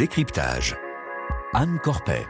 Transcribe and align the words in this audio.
décryptage. 0.00 0.78
Anne 1.52 1.78
Corpet. 1.78 2.26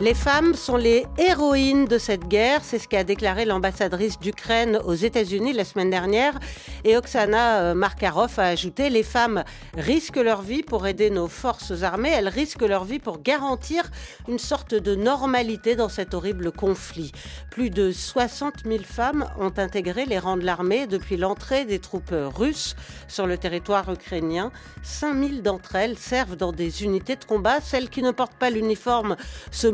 Les 0.00 0.14
femmes 0.14 0.54
sont 0.54 0.76
les 0.76 1.06
héroïnes 1.18 1.86
de 1.86 1.98
cette 1.98 2.28
guerre, 2.28 2.60
c'est 2.62 2.78
ce 2.78 2.86
qu'a 2.86 3.02
déclaré 3.02 3.44
l'ambassadrice 3.44 4.20
d'Ukraine 4.20 4.78
aux 4.84 4.94
États-Unis 4.94 5.52
la 5.52 5.64
semaine 5.64 5.90
dernière. 5.90 6.38
Et 6.84 6.96
Oksana 6.96 7.62
euh, 7.62 7.74
Markarov 7.74 8.38
a 8.38 8.44
ajouté 8.44 8.90
Les 8.90 9.02
femmes 9.02 9.42
risquent 9.76 10.18
leur 10.18 10.42
vie 10.42 10.62
pour 10.62 10.86
aider 10.86 11.10
nos 11.10 11.26
forces 11.26 11.82
armées, 11.82 12.12
elles 12.12 12.28
risquent 12.28 12.62
leur 12.62 12.84
vie 12.84 13.00
pour 13.00 13.22
garantir 13.22 13.90
une 14.28 14.38
sorte 14.38 14.72
de 14.72 14.94
normalité 14.94 15.74
dans 15.74 15.88
cet 15.88 16.14
horrible 16.14 16.52
conflit. 16.52 17.10
Plus 17.50 17.70
de 17.70 17.90
60 17.90 18.66
000 18.66 18.84
femmes 18.84 19.28
ont 19.40 19.52
intégré 19.56 20.04
les 20.06 20.20
rangs 20.20 20.36
de 20.36 20.44
l'armée 20.44 20.86
depuis 20.86 21.16
l'entrée 21.16 21.64
des 21.64 21.80
troupes 21.80 22.14
russes 22.36 22.76
sur 23.08 23.26
le 23.26 23.36
territoire 23.36 23.92
ukrainien. 23.92 24.52
5 24.84 25.14
000 25.18 25.40
d'entre 25.42 25.74
elles 25.74 25.98
servent 25.98 26.36
dans 26.36 26.52
des 26.52 26.84
unités 26.84 27.16
de 27.16 27.24
combat. 27.24 27.60
Celles 27.60 27.90
qui 27.90 28.02
ne 28.02 28.12
portent 28.12 28.38
pas 28.38 28.50
l'uniforme 28.50 29.16
se 29.50 29.66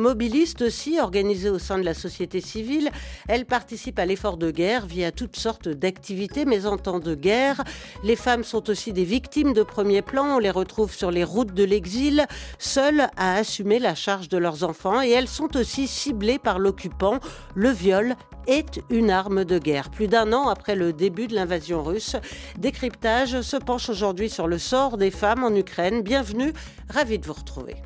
aussi, 0.63 1.01
organisées 1.01 1.51
au 1.51 1.59
sein 1.59 1.79
de 1.79 1.85
la 1.85 1.95
société 1.95 2.41
civile. 2.41 2.91
Elles 3.29 3.47
participent 3.47 3.99
à 3.99 4.07
l'effort 4.07 4.37
de 4.37 4.51
guerre 4.51 4.87
via 4.87 5.13
toutes 5.13 5.37
sortes 5.37 5.69
d'activités, 5.69 6.45
mais 6.45 6.67
en 6.67 6.77
temps 6.77 7.01
de 7.01 7.15
guerre. 7.15 7.63
Les 8.03 8.17
femmes 8.17 8.45
sont 8.45 8.71
aussi 8.71 8.93
des 8.93 9.05
victimes 9.05 9.53
de 9.53 9.63
premier 9.63 10.03
plan. 10.03 10.37
On 10.37 10.39
les 10.39 10.51
retrouve 10.51 10.95
sur 10.95 11.11
les 11.11 11.25
routes 11.25 11.55
de 11.55 11.65
l'exil, 11.65 12.27
seules 12.59 13.09
à 13.17 13.35
assumer 13.35 13.79
la 13.79 13.95
charge 13.95 14.29
de 14.29 14.39
leurs 14.39 14.65
enfants. 14.65 15.03
Et 15.03 15.11
elles 15.11 15.29
sont 15.29 15.57
aussi 15.57 15.87
ciblées 15.87 16.39
par 16.39 16.59
l'occupant, 16.59 17.19
le 17.55 17.71
viol 17.71 18.17
est 18.47 18.81
une 18.91 19.11
arme 19.11 19.45
de 19.45 19.59
guerre. 19.59 19.91
Plus 19.91 20.09
d'un 20.09 20.33
an 20.33 20.49
après 20.49 20.77
le 20.77 20.93
début 20.93 21.27
de 21.27 21.35
l'invasion 21.35 21.83
russe, 21.83 22.17
Décryptage 22.59 23.41
se 23.41 23.57
penche 23.57 23.89
aujourd'hui 23.89 24.29
sur 24.29 24.47
le 24.47 24.59
sort 24.59 24.99
des 24.99 25.11
femmes 25.11 25.45
en 25.45 25.55
Ukraine. 25.55 26.03
Bienvenue, 26.03 26.53
ravi 26.89 27.19
de 27.19 27.27
vous 27.27 27.33
retrouver. 27.33 27.77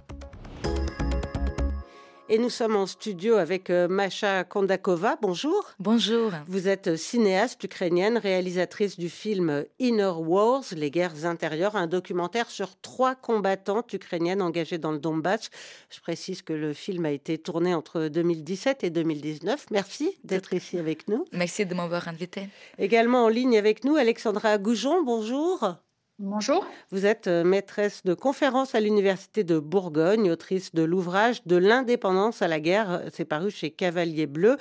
Et 2.30 2.36
nous 2.36 2.50
sommes 2.50 2.76
en 2.76 2.84
studio 2.84 3.36
avec 3.36 3.70
euh, 3.70 3.88
Masha 3.88 4.44
Kondakova. 4.44 5.16
Bonjour. 5.22 5.72
Bonjour. 5.78 6.30
Vous 6.46 6.68
êtes 6.68 6.94
cinéaste 6.96 7.64
ukrainienne, 7.64 8.18
réalisatrice 8.18 8.98
du 8.98 9.08
film 9.08 9.64
Inner 9.78 10.12
Wars, 10.14 10.64
les 10.76 10.90
guerres 10.90 11.24
intérieures, 11.24 11.74
un 11.74 11.86
documentaire 11.86 12.50
sur 12.50 12.78
trois 12.82 13.14
combattantes 13.14 13.94
ukrainiennes 13.94 14.42
engagées 14.42 14.76
dans 14.76 14.92
le 14.92 14.98
Donbass. 14.98 15.48
Je 15.88 16.00
précise 16.00 16.42
que 16.42 16.52
le 16.52 16.74
film 16.74 17.06
a 17.06 17.12
été 17.12 17.38
tourné 17.38 17.74
entre 17.74 18.08
2017 18.08 18.84
et 18.84 18.90
2019. 18.90 19.68
Merci 19.70 20.14
d'être 20.22 20.52
ici 20.52 20.78
avec 20.78 21.08
nous. 21.08 21.24
Merci 21.32 21.64
de 21.64 21.74
m'avoir 21.74 22.08
invité. 22.08 22.50
Également 22.78 23.24
en 23.24 23.28
ligne 23.28 23.56
avec 23.56 23.84
nous, 23.84 23.96
Alexandra 23.96 24.58
Goujon. 24.58 25.02
Bonjour. 25.02 25.78
Bonjour. 26.20 26.66
Vous 26.90 27.06
êtes 27.06 27.28
euh, 27.28 27.44
maîtresse 27.44 28.02
de 28.04 28.12
conférences 28.12 28.74
à 28.74 28.80
l'Université 28.80 29.44
de 29.44 29.60
Bourgogne, 29.60 30.32
autrice 30.32 30.74
de 30.74 30.82
l'ouvrage 30.82 31.44
De 31.46 31.54
l'indépendance 31.54 32.42
à 32.42 32.48
la 32.48 32.58
guerre. 32.58 33.02
C'est 33.12 33.24
paru 33.24 33.52
chez 33.52 33.70
Cavalier 33.70 34.26
Bleu. 34.26 34.56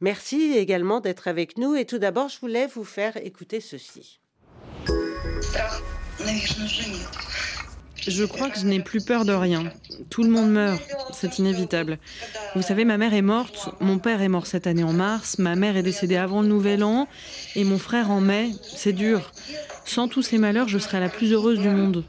Merci 0.00 0.54
également 0.56 0.98
d'être 0.98 1.28
avec 1.28 1.58
nous. 1.58 1.76
Et 1.76 1.84
tout 1.84 1.98
d'abord, 1.98 2.28
je 2.28 2.40
voulais 2.40 2.66
vous 2.66 2.82
faire 2.82 3.16
écouter 3.18 3.60
ceci. 3.60 4.18
Je 8.08 8.24
crois 8.24 8.50
que 8.50 8.58
je 8.58 8.66
n'ai 8.66 8.80
plus 8.80 9.04
peur 9.04 9.24
de 9.24 9.32
rien. 9.32 9.72
Tout 10.10 10.24
le 10.24 10.30
monde 10.30 10.50
meurt, 10.50 10.82
c'est 11.12 11.38
inévitable. 11.38 11.98
Vous 12.56 12.62
savez, 12.62 12.84
ma 12.84 12.98
mère 12.98 13.14
est 13.14 13.22
morte, 13.22 13.68
mon 13.80 13.98
père 13.98 14.22
est 14.22 14.28
mort 14.28 14.46
cette 14.46 14.66
année 14.66 14.84
en 14.84 14.92
mars, 14.92 15.38
ma 15.38 15.54
mère 15.54 15.76
est 15.76 15.82
décédée 15.82 16.16
avant 16.16 16.42
le 16.42 16.48
nouvel 16.48 16.82
an, 16.82 17.08
et 17.54 17.62
mon 17.62 17.78
frère 17.78 18.10
en 18.10 18.20
mai. 18.20 18.50
C'est 18.62 18.92
dur. 18.92 19.32
Sans 19.86 20.08
tous 20.08 20.22
ces 20.22 20.36
malheurs, 20.36 20.68
je 20.68 20.78
serais 20.78 20.98
la 20.98 21.08
plus 21.08 21.32
heureuse 21.32 21.60
du 21.60 21.68
monde. 21.68 22.04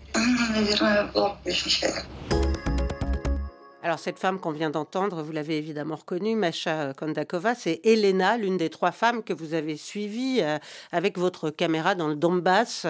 Alors 3.84 4.00
cette 4.00 4.20
femme 4.20 4.40
qu'on 4.40 4.52
vient 4.52 4.72
d'entendre, 4.72 5.22
vous 5.22 5.32
l'avez 5.32 5.58
évidemment 5.58 5.96
reconnue, 5.96 6.36
Masha 6.36 6.94
Kondakova, 6.96 7.56
c'est 7.56 7.80
Elena, 7.86 8.36
l'une 8.36 8.58
des 8.58 8.70
trois 8.70 8.92
femmes 8.92 9.24
que 9.24 9.32
vous 9.32 9.54
avez 9.54 9.78
suivies 9.78 10.40
euh, 10.42 10.58
avec 10.92 11.18
votre 11.18 11.52
caméra 11.52 11.96
dans 11.96 12.10
le 12.10 12.16
Donbass 12.16 12.86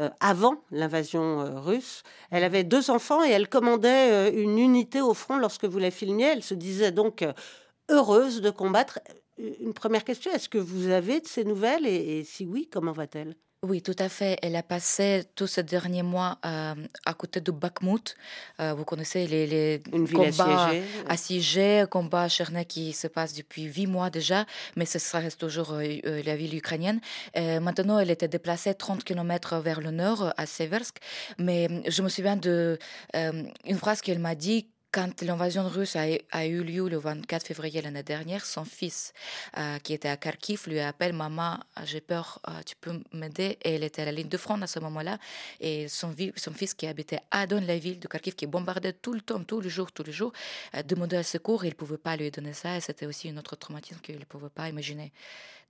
euh, 0.00 0.10
avant 0.20 0.56
l'invasion 0.70 1.40
euh, 1.40 1.60
russe. 1.60 2.02
Elle 2.30 2.44
avait 2.44 2.64
deux 2.64 2.90
enfants 2.90 3.24
et 3.24 3.30
elle 3.30 3.48
commandait 3.48 4.30
une 4.34 4.58
unité 4.58 5.00
au 5.00 5.14
front 5.14 5.38
lorsque 5.38 5.64
vous 5.64 5.78
la 5.78 5.90
filmiez. 5.90 6.26
Elle 6.26 6.42
se 6.42 6.54
disait 6.54 6.92
donc 6.92 7.24
heureuse 7.88 8.42
de 8.42 8.50
combattre. 8.50 8.98
Une 9.38 9.72
première 9.72 10.04
question, 10.04 10.32
est-ce 10.32 10.48
que 10.48 10.58
vous 10.58 10.88
avez 10.88 11.20
de 11.20 11.26
ces 11.26 11.44
nouvelles 11.44 11.86
et 11.86 12.24
si 12.24 12.44
oui, 12.44 12.68
comment 12.70 12.92
va-t-elle? 12.92 13.36
Oui, 13.64 13.80
tout 13.80 13.94
à 14.00 14.08
fait. 14.08 14.40
Elle 14.42 14.56
a 14.56 14.62
passé 14.64 15.22
tous 15.36 15.46
ces 15.46 15.62
derniers 15.62 16.02
mois 16.02 16.38
euh, 16.44 16.74
à 17.06 17.14
côté 17.14 17.40
de 17.40 17.52
Bakhmut. 17.52 18.16
Euh, 18.58 18.74
vous 18.74 18.84
connaissez 18.84 19.28
les, 19.28 19.80
combats 20.12 20.66
assiégée. 20.66 20.84
assiégés, 21.08 21.84
combats 21.88 22.22
acharnés 22.22 22.64
qui 22.64 22.92
se 22.92 23.06
passent 23.06 23.34
depuis 23.34 23.62
huit 23.62 23.86
mois 23.86 24.10
déjà, 24.10 24.46
mais 24.74 24.84
ce 24.84 24.98
reste 25.16 25.38
toujours 25.38 25.74
euh, 25.74 26.22
la 26.24 26.34
ville 26.34 26.56
ukrainienne. 26.56 27.00
maintenant, 27.36 28.00
elle 28.00 28.10
était 28.10 28.26
déplacée 28.26 28.74
30 28.74 29.04
km 29.04 29.58
vers 29.58 29.80
le 29.80 29.92
nord, 29.92 30.32
à 30.36 30.46
Seversk. 30.46 30.96
Mais 31.38 31.68
je 31.88 32.02
me 32.02 32.08
souviens 32.08 32.36
d'une 32.36 32.78
phrase 33.78 34.00
qu'elle 34.00 34.18
m'a 34.18 34.34
dit 34.34 34.71
quand 34.92 35.22
l'invasion 35.22 35.66
russe 35.68 35.96
a, 35.96 36.46
eu 36.46 36.62
lieu 36.62 36.88
le 36.88 36.98
24 36.98 37.46
février 37.46 37.80
l'année 37.80 38.02
dernière, 38.02 38.44
son 38.44 38.64
fils, 38.64 39.14
euh, 39.56 39.78
qui 39.78 39.94
était 39.94 40.08
à 40.08 40.18
Kharkiv, 40.18 40.64
lui 40.66 40.80
appelle 40.80 41.14
Maman, 41.14 41.58
j'ai 41.84 42.02
peur, 42.02 42.40
euh, 42.46 42.60
tu 42.66 42.76
peux 42.76 43.00
m'aider? 43.12 43.58
Et 43.64 43.74
elle 43.74 43.84
était 43.84 44.02
à 44.02 44.04
la 44.04 44.12
ligne 44.12 44.28
de 44.28 44.36
front 44.36 44.60
à 44.60 44.66
ce 44.66 44.78
moment-là. 44.80 45.18
Et 45.60 45.88
son, 45.88 46.12
fils, 46.12 46.74
qui 46.74 46.86
habitait 46.86 47.20
à 47.30 47.46
Don, 47.46 47.62
la 47.66 47.78
ville 47.78 47.98
de 47.98 48.06
Kharkiv, 48.06 48.34
qui 48.34 48.46
bombardait 48.46 48.92
tout 48.92 49.14
le 49.14 49.22
temps, 49.22 49.42
tous 49.42 49.60
les 49.60 49.70
jours, 49.70 49.90
tous 49.90 50.04
les 50.04 50.12
jours, 50.12 50.32
euh, 50.74 50.82
demandait 50.82 51.16
un 51.16 51.22
secours. 51.22 51.64
Et 51.64 51.68
il 51.68 51.70
ne 51.70 51.76
pouvait 51.76 51.96
pas 51.96 52.14
lui 52.16 52.30
donner 52.30 52.52
ça. 52.52 52.76
Et 52.76 52.80
c'était 52.80 53.06
aussi 53.06 53.30
un 53.30 53.36
autre 53.38 53.56
traumatisme 53.56 54.00
qu'il 54.00 54.18
ne 54.18 54.24
pouvait 54.24 54.50
pas 54.50 54.68
imaginer 54.68 55.10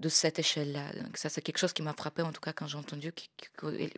de 0.01 0.09
cette 0.09 0.41
échelle-là. 0.41 0.93
Donc, 1.01 1.17
ça, 1.17 1.29
c'est 1.29 1.43
quelque 1.43 1.59
chose 1.59 1.73
qui 1.73 1.83
m'a 1.83 1.93
frappé, 1.93 2.23
en 2.23 2.33
tout 2.33 2.41
cas, 2.41 2.53
quand 2.53 2.67
j'ai 2.67 2.79
entendu 2.79 3.13
qu'il 3.13 3.91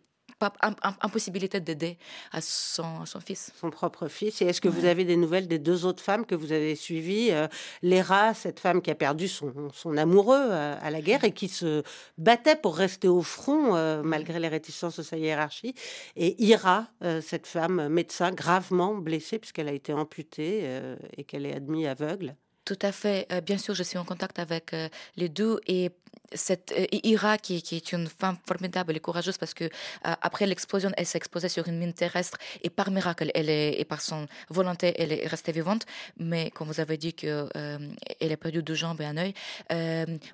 impossibilité 1.00 1.60
d'aider 1.60 1.98
à 2.32 2.40
son, 2.40 3.06
son, 3.06 3.20
fils. 3.20 3.52
Son 3.60 3.70
propre 3.70 4.08
fils. 4.08 4.42
Et 4.42 4.46
est-ce 4.46 4.60
que 4.60 4.68
vous 4.68 4.84
avez 4.84 5.04
des 5.04 5.16
nouvelles 5.16 5.48
des 5.48 5.58
deux 5.58 5.84
autres 5.84 6.02
femmes 6.02 6.26
que 6.26 6.34
vous 6.34 6.52
avez 6.52 6.74
suivies 6.74 7.30
euh, 7.30 7.48
Léra, 7.82 8.34
cette 8.34 8.60
femme 8.60 8.82
qui 8.82 8.90
a 8.90 8.94
perdu 8.94 9.28
son, 9.28 9.52
son 9.72 9.96
amoureux 9.96 10.36
euh, 10.38 10.76
à 10.80 10.90
la 10.90 11.00
guerre 11.00 11.24
et 11.24 11.32
qui 11.32 11.48
se 11.48 11.82
battait 12.18 12.56
pour 12.56 12.76
rester 12.76 13.08
au 13.08 13.22
front 13.22 13.76
euh, 13.76 14.02
malgré 14.02 14.38
les 14.38 14.48
réticences 14.48 14.96
de 14.96 15.02
sa 15.02 15.16
hiérarchie. 15.16 15.74
Et 16.16 16.42
Ira, 16.44 16.86
cette 17.22 17.46
femme 17.46 17.88
médecin 17.88 18.30
gravement 18.32 18.94
blessée 18.94 19.38
puisqu'elle 19.38 19.68
a 19.68 19.72
été 19.72 19.92
amputée 19.92 20.68
et 21.16 21.24
qu'elle 21.24 21.46
est 21.46 21.54
admise 21.54 21.86
aveugle? 21.86 22.36
Tout 22.64 22.78
à 22.82 22.92
fait. 22.92 23.28
bien 23.44 23.58
sûr, 23.58 23.74
je 23.74 23.82
suis 23.82 23.98
en 23.98 24.04
contact 24.04 24.38
avec 24.38 24.74
les 25.16 25.28
deux 25.28 25.60
et 25.66 25.90
cette 26.34 26.72
euh, 26.76 26.86
Ira 27.02 27.38
qui, 27.38 27.62
qui, 27.62 27.76
est 27.76 27.92
une 27.92 28.08
femme 28.08 28.36
formidable 28.46 28.96
et 28.96 29.00
courageuse 29.00 29.38
parce 29.38 29.54
que 29.54 29.64
euh, 29.64 29.68
après 30.02 30.46
l'explosion 30.46 30.90
elle 30.96 31.06
s'est 31.06 31.18
exposée 31.18 31.48
sur 31.48 31.66
une 31.68 31.78
mine 31.78 31.92
terrestre 31.92 32.38
et 32.62 32.70
par 32.70 32.90
miracle 32.90 33.30
elle 33.34 33.48
est 33.48 33.80
et 33.80 33.84
par 33.84 34.00
son 34.00 34.26
volonté 34.50 34.94
elle 34.98 35.12
est 35.12 35.26
restée 35.26 35.52
vivante. 35.52 35.86
Mais 36.18 36.50
comme 36.50 36.68
vous 36.68 36.80
avez 36.80 36.96
dit 36.96 37.14
que 37.14 37.48
euh, 37.56 37.78
elle 38.20 38.32
a 38.32 38.36
perdu 38.36 38.62
deux 38.62 38.74
jambes 38.74 39.00
et 39.00 39.04
un 39.04 39.16
œil 39.16 39.34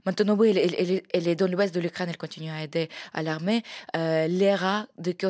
maintenant 0.06 0.34
oui 0.34 0.50
elle, 0.56 1.02
elle, 1.12 1.28
est 1.28 1.34
dans 1.34 1.46
l'ouest 1.46 1.74
de 1.74 1.80
l'Ukraine 1.80 2.08
elle 2.08 2.16
continue 2.16 2.50
à 2.50 2.62
aider 2.62 2.88
à 3.12 3.22
l'armée. 3.22 3.62
l'ERA 3.94 4.86
de 4.98 5.12
que 5.12 5.28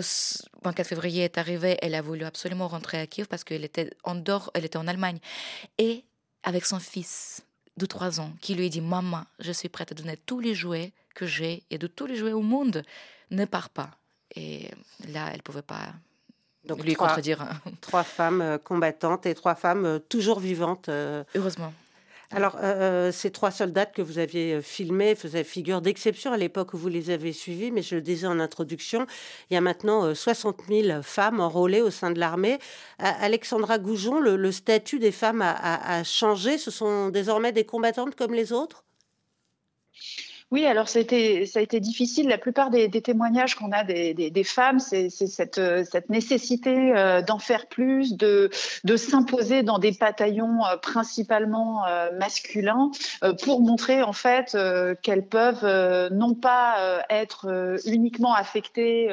24 0.63 0.87
février 0.87 1.25
est 1.25 1.39
arrivé 1.39 1.79
elle 1.83 1.95
a 1.95 2.03
voulu 2.03 2.25
absolument 2.25 2.69
rentrer 2.69 2.99
à 3.01 3.07
Kiev 3.07 3.29
parce 3.29 3.45
qu'elle 3.45 3.65
était 3.65 3.91
en 4.05 4.15
dehors 4.15 4.51
elle 4.55 4.65
était 4.65 4.79
en 4.79 4.87
Allemagne. 4.87 5.19
Et 5.79 6.05
avec 6.43 6.65
son 6.65 6.79
fils 6.79 7.43
de 7.77 7.87
trois 7.87 8.21
ans 8.21 8.33
qui 8.41 8.55
lui 8.55 8.71
dit 8.71 8.81
Maman, 8.81 9.25
je 9.39 9.53
suis 9.53 9.69
prête 9.69 9.93
à 9.93 9.95
donner 9.95 10.17
tous 10.17 10.41
les 10.41 10.55
jouets 10.55 10.93
que 11.15 11.27
j'ai 11.27 11.63
et 11.71 11.79
de 11.79 11.87
tous 11.87 12.07
les 12.07 12.17
jouets 12.17 12.33
au 12.33 12.43
monde, 12.43 12.83
ne 13.31 13.45
pars 13.45 13.71
pas. 13.71 13.91
Et 14.37 14.71
là, 15.09 15.29
elle 15.31 15.39
ne 15.39 15.43
pouvait 15.43 15.63
pas 15.63 15.93
Donc, 16.65 16.85
lui 16.85 16.95
contredire. 16.95 17.45
Trois 17.81 18.05
femmes 18.05 18.43
euh, 18.43 18.59
combattantes 18.59 19.27
et 19.27 19.35
trois 19.35 19.55
femmes 19.55 19.85
euh, 19.85 19.99
toujours 19.99 20.41
vivantes. 20.41 20.89
Euh. 20.89 21.25
Heureusement. 21.35 21.73
Alors, 22.33 22.57
euh, 22.57 23.09
euh, 23.09 23.13
ces 23.13 23.33
trois 23.33 23.51
soldats 23.51 23.87
que 23.87 24.03
vous 24.03 24.19
aviez 24.19 24.55
euh, 24.55 24.63
filmés 24.63 25.17
faisaient 25.17 25.43
figure 25.43 25.81
d'exception 25.81 26.33
à 26.33 26.37
l'époque 26.37 26.75
où 26.75 26.79
vous 26.79 26.89
les 26.89 27.11
avez 27.11 27.33
suivis, 27.33 27.73
mais 27.73 27.83
je 27.83 27.97
le 27.97 28.03
disais 28.03 28.29
en 28.29 28.39
introduction, 28.39 29.05
il 29.51 29.55
y 29.55 29.57
a 29.57 29.61
maintenant 29.61 30.15
60 30.15 30.61
000 30.69 31.03
femmes 31.03 31.41
enrôlées 31.41 31.81
au 31.81 31.91
sein 31.91 32.13
de 32.13 32.21
l'armée. 32.21 32.61
Alexandra 32.99 33.79
Goujon, 33.79 34.21
le, 34.21 34.53
statut 34.53 35.01
des 35.01 35.11
femmes 35.11 35.43
a, 35.43 36.05
changé? 36.05 36.57
Ce 36.57 36.71
sont 36.71 37.09
désormais 37.09 37.51
des 37.51 37.65
combattantes 37.65 38.15
comme 38.15 38.33
les 38.33 38.53
autres? 38.53 38.85
Oui, 40.53 40.67
alors 40.67 40.89
ça 40.89 40.99
a 40.99 41.03
été, 41.03 41.79
difficile. 41.79 42.27
La 42.29 42.37
plupart 42.37 42.71
des, 42.71 42.91
témoignages 42.91 43.55
qu'on 43.55 43.71
a 43.71 43.85
des, 43.85 44.45
femmes, 44.45 44.81
c'est 44.81 45.09
cette, 45.09 45.61
cette, 45.85 46.11
nécessité 46.11 46.93
euh, 46.97 47.23
d'en 47.23 47.39
faire 47.39 47.67
plus, 47.69 48.17
de, 48.17 48.51
s'imposer 48.97 49.63
dans 49.63 49.79
des 49.79 49.93
bataillons 49.93 50.67
euh, 50.67 50.77
principalement 50.77 51.87
euh, 51.87 52.11
masculins 52.19 52.91
pour 53.45 53.61
montrer 53.61 54.03
en 54.03 54.13
fait 54.13 54.57
qu'elles 55.03 55.27
peuvent 55.27 56.11
non 56.13 56.35
pas 56.35 57.05
être 57.11 57.79
uniquement 57.87 58.35
affectées 58.35 59.09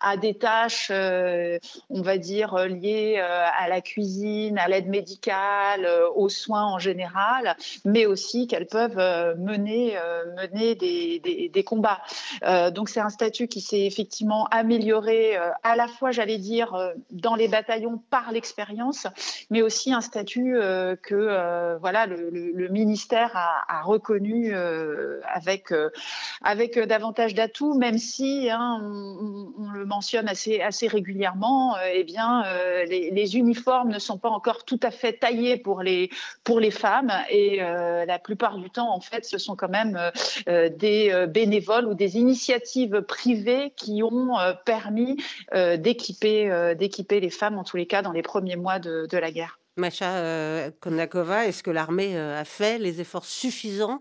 à 0.00 0.16
des 0.16 0.34
tâches, 0.34 0.90
on 0.92 2.02
va 2.02 2.18
dire, 2.18 2.56
liées 2.68 3.18
à 3.18 3.68
la 3.68 3.80
cuisine, 3.80 4.58
à 4.58 4.68
l'aide 4.68 4.88
médicale, 4.88 5.88
aux 6.14 6.28
soins 6.28 6.64
en 6.64 6.78
général, 6.78 7.56
mais 7.84 8.06
aussi 8.06 8.46
qu'elles 8.46 8.66
peuvent 8.66 9.36
mener, 9.38 9.96
mener 10.36 10.75
des, 10.76 11.64
combats. 11.64 12.00
Euh, 12.44 12.70
donc 12.70 12.88
c'est 12.88 13.00
un 13.00 13.08
statut 13.08 13.48
qui 13.48 13.60
s'est 13.60 13.86
effectivement 13.86 14.46
amélioré 14.50 15.36
euh, 15.36 15.50
à 15.62 15.76
la 15.76 15.88
fois, 15.88 16.10
j'allais 16.10 16.38
dire, 16.38 16.74
euh, 16.74 16.92
dans 17.10 17.34
les 17.34 17.48
bataillons 17.48 18.00
par 18.10 18.30
l'expérience, 18.32 19.06
mais 19.50 19.62
aussi 19.62 19.92
un 19.92 20.00
statut 20.00 20.56
que 21.02 21.76
voilà 21.80 22.06
le, 22.06 22.68
ministère 22.68 23.32
a, 23.34 23.82
reconnu 23.82 24.54
avec 24.54 25.72
avec 26.42 26.78
davantage 26.78 27.34
d'atouts, 27.34 27.74
même 27.74 27.98
si 27.98 28.50
hein, 28.50 28.80
on, 28.82 29.70
le 29.70 29.84
mentionne 29.86 30.28
assez 30.28 30.60
assez 30.60 30.88
régulièrement. 30.88 31.76
eh 31.92 32.04
bien, 32.04 32.44
les, 32.86 33.10
les, 33.10 33.36
uniformes 33.36 33.90
ne 33.90 33.98
sont 33.98 34.18
pas 34.18 34.30
encore 34.30 34.64
tout 34.64 34.80
à 34.82 34.90
fait 34.90 35.14
taillés 35.14 35.56
pour 35.56 35.82
les 35.82 36.10
pour 36.44 36.60
les 36.60 36.70
femmes 36.70 37.12
et 37.30 37.58
la 37.58 38.18
plupart 38.18 38.58
du 38.58 38.70
temps, 38.70 38.92
en 38.92 39.00
fait, 39.00 39.24
ce 39.24 39.38
sont 39.38 39.56
quand 39.56 39.70
même 39.70 39.98
des 40.68 41.10
euh, 41.12 41.26
bénévoles 41.26 41.86
ou 41.86 41.94
des 41.94 42.16
initiatives 42.16 43.02
privées 43.02 43.72
qui 43.76 44.02
ont 44.02 44.38
euh, 44.38 44.52
permis 44.64 45.22
euh, 45.54 45.76
d'équiper, 45.76 46.74
d'équiper 46.76 47.20
les 47.20 47.30
femmes, 47.30 47.58
en 47.58 47.64
tous 47.64 47.76
les 47.76 47.86
cas, 47.86 48.02
dans 48.02 48.12
les 48.12 48.22
premiers 48.22 48.56
mois 48.56 48.78
de, 48.78 49.16
la 49.16 49.30
guerre. 49.30 49.58
Macha 49.76 50.70
Konakova, 50.80 51.46
est-ce 51.46 51.62
que 51.62 51.70
l'armée 51.70 52.16
a 52.18 52.44
fait 52.44 52.78
les 52.78 53.00
efforts 53.00 53.24
suffisants 53.24 54.00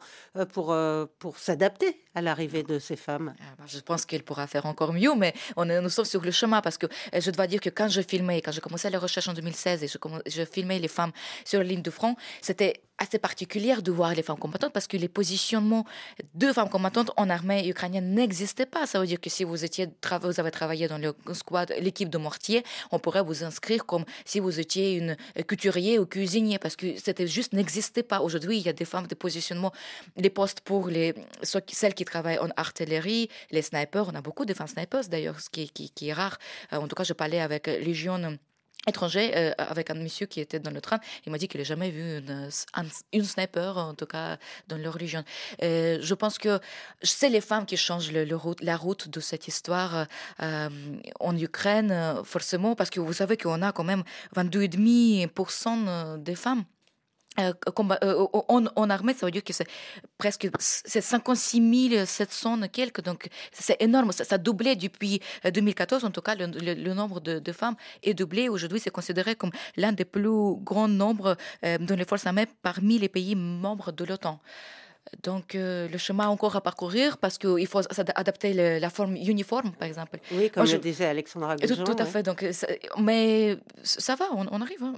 pour, 0.54 0.76
pour 1.20 1.38
s'adapter? 1.38 2.05
À 2.16 2.22
l'arrivée 2.22 2.64
de 2.64 2.80
ces 2.80 2.96
femmes 2.96 3.34
ah, 3.40 3.44
bah, 3.60 3.66
Je 3.68 3.80
pense 3.80 4.06
qu'elle 4.06 4.24
pourra 4.24 4.48
faire 4.48 4.66
encore 4.66 4.94
mieux, 4.94 5.14
mais 5.16 5.34
on 5.56 5.70
est, 5.70 5.80
nous 5.82 5.90
sommes 5.90 6.06
sur 6.06 6.22
le 6.22 6.32
chemin 6.32 6.62
parce 6.62 6.78
que 6.78 6.88
je 7.14 7.30
dois 7.32 7.48
dire 7.48 7.60
que 7.60 7.70
quand 7.70 7.90
je 7.90 8.02
filmais, 8.02 8.42
quand 8.42 8.52
j'ai 8.52 8.62
commencé 8.62 8.90
la 8.90 9.00
recherche 9.00 9.28
en 9.28 9.34
2016 9.34 9.84
et 9.84 9.88
je, 9.88 10.46
filmais 10.46 10.80
les 10.80 10.88
femmes 10.88 11.12
sur 11.44 11.60
la 11.60 11.66
ligne 11.66 11.82
de 11.82 11.92
front, 11.92 12.16
c'était 12.42 12.82
assez 12.98 13.20
particulière 13.20 13.82
de 13.82 13.92
voir 13.92 14.14
les 14.14 14.24
femmes 14.24 14.38
combattantes 14.38 14.72
parce 14.72 14.88
que 14.88 14.96
les 14.96 15.10
positionnements 15.10 15.86
de 16.34 16.54
femmes 16.54 16.70
combattantes 16.70 17.12
en 17.18 17.30
armée 17.30 17.68
ukrainienne 17.68 18.14
n'existaient 18.14 18.66
pas. 18.66 18.88
Ça 18.88 19.02
veut 19.02 19.08
dire 19.08 19.20
que 19.20 19.30
si 19.30 19.44
vous, 19.44 19.66
étiez, 19.66 19.90
vous 20.22 20.40
avez 20.40 20.52
travaillé 20.52 20.88
dans 20.88 20.98
le 20.98 21.14
squad, 21.34 21.74
l'équipe 21.82 22.10
de 22.10 22.18
mortier, 22.18 22.64
on 22.92 23.00
pourrait 23.00 23.24
vous 23.24 23.44
inscrire 23.44 23.86
comme 23.86 24.06
si 24.24 24.40
vous 24.40 24.62
étiez 24.62 24.94
une 24.94 25.18
couturier 25.46 26.00
ou 26.00 26.06
cuisinier 26.06 26.58
parce 26.58 26.78
que 26.78 26.98
c'était 26.98 27.28
juste 27.28 27.52
n'existait 27.52 28.04
pas. 28.04 28.22
Aujourd'hui, 28.22 28.58
il 28.58 28.66
y 28.66 28.70
a 28.70 28.74
des 28.74 28.86
femmes 28.86 29.08
de 29.08 29.16
positionnement, 29.16 29.74
les 30.16 30.30
postes 30.30 30.62
pour 30.62 30.88
les, 30.88 31.14
celles 31.42 31.94
qui 31.94 32.05
travaillent 32.06 32.40
en 32.40 32.50
artillerie, 32.56 33.30
les 33.52 33.62
snipers. 33.62 34.08
On 34.08 34.16
a 34.16 34.22
beaucoup 34.22 34.46
de 34.46 34.54
femmes 34.54 34.68
snipers 34.68 35.08
d'ailleurs, 35.10 35.40
ce 35.40 35.50
qui, 35.50 35.92
est 36.08 36.14
rare. 36.14 36.38
Euh, 36.74 36.78
en 36.78 36.88
tout 36.88 36.96
cas, 36.96 37.04
je 37.04 37.14
parlais 37.14 37.42
avec 37.42 37.68
Légion 37.68 38.38
étranger 38.88 39.32
euh, 39.36 39.52
avec 39.58 39.90
un 39.90 39.96
monsieur 39.96 40.28
qui 40.28 40.40
était 40.40 40.60
dans 40.60 40.72
le 40.72 40.82
train. 40.82 41.00
Il 41.26 41.32
m'a 41.32 41.38
dit 41.38 41.48
qu'il 41.48 41.60
n'a 41.60 41.66
jamais 41.66 41.90
vu 41.90 42.22
une, 43.14 43.24
sniper, 43.24 43.78
en 43.78 43.94
tout 43.94 44.06
cas 44.06 44.38
dans 44.68 44.78
leur 44.78 44.94
région. 44.94 45.24
Euh, 45.64 45.98
je 46.02 46.14
pense 46.14 46.38
que 46.38 46.60
c'est 47.02 47.30
les 47.30 47.42
femmes 47.42 47.66
qui 47.66 47.78
changent 47.78 48.12
la 48.12 48.78
route 48.78 49.10
de 49.10 49.20
cette 49.20 49.48
histoire 49.48 50.08
euh, 50.42 50.70
en 51.20 51.38
Ukraine, 51.38 52.22
forcément, 52.24 52.76
parce 52.76 52.90
que 52.90 53.00
vous 53.00 53.14
savez 53.14 53.38
qu'on 53.38 53.62
a 53.62 53.72
quand 53.72 53.84
même 53.84 54.04
22,5% 54.36 56.22
des 56.22 56.36
femmes 56.36 56.64
euh, 57.40 57.54
euh, 58.04 58.28
en, 58.76 58.90
armée, 58.90 59.14
ça 59.14 59.26
veut 59.26 59.32
dire 59.32 59.44
que 59.44 59.54
c'est 59.54 59.68
presque 60.18 60.48
c'est 60.60 61.02
56 61.02 62.06
700 62.06 62.68
quelques, 62.72 63.02
donc 63.02 63.28
c'est 63.52 63.82
énorme. 63.82 64.12
Ça, 64.12 64.24
a 64.36 64.38
doublé 64.38 64.76
depuis 64.76 65.22
2014, 65.44 66.04
euh, 66.04 66.08
en 66.08 66.12
tout 66.12 66.22
cas, 66.22 66.36
le, 66.36 66.94
nombre 66.94 67.20
de, 67.20 67.52
femmes 67.52 67.76
est 68.04 68.14
doublé. 68.14 68.50
Aujourd'hui, 68.50 68.80
c'est 68.80 68.90
considéré 68.90 69.36
comme 69.36 69.52
l'un 69.76 69.92
des 69.92 70.06
plus 70.06 70.56
grands 70.62 70.88
nombres 70.88 71.38
dans 71.64 71.96
les 71.96 72.06
forces 72.06 72.26
armées 72.26 72.48
parmi 72.62 72.98
les 73.00 73.10
pays 73.10 73.36
membres 73.36 73.92
de 73.92 74.06
l'OTAN. 74.06 74.40
Donc, 75.24 75.56
euh, 75.56 75.88
le 75.88 75.98
chemin 75.98 76.28
encore 76.28 76.56
à 76.56 76.62
parcourir 76.62 77.18
parce 77.18 77.38
qu'il 77.38 77.68
faut 77.68 77.82
adapter 78.16 78.54
la 78.54 78.90
forme 78.90 79.16
uniforme, 79.16 79.72
par 79.72 79.88
exemple. 79.88 80.20
Oui, 80.32 80.50
comme 80.50 80.66
je... 80.66 80.74
le 80.74 80.82
disait 80.82 81.06
Alexandra 81.06 81.56
Goujon. 81.56 81.84
Tout, 81.84 81.96
à 81.98 82.06
fait. 82.06 82.24
Donc, 82.24 82.44
euh, 82.44 82.52
mais 83.00 83.58
ça 83.84 84.16
va, 84.16 84.26
on, 84.34 84.62
arrive. 84.62 84.84
Hein. 84.84 84.94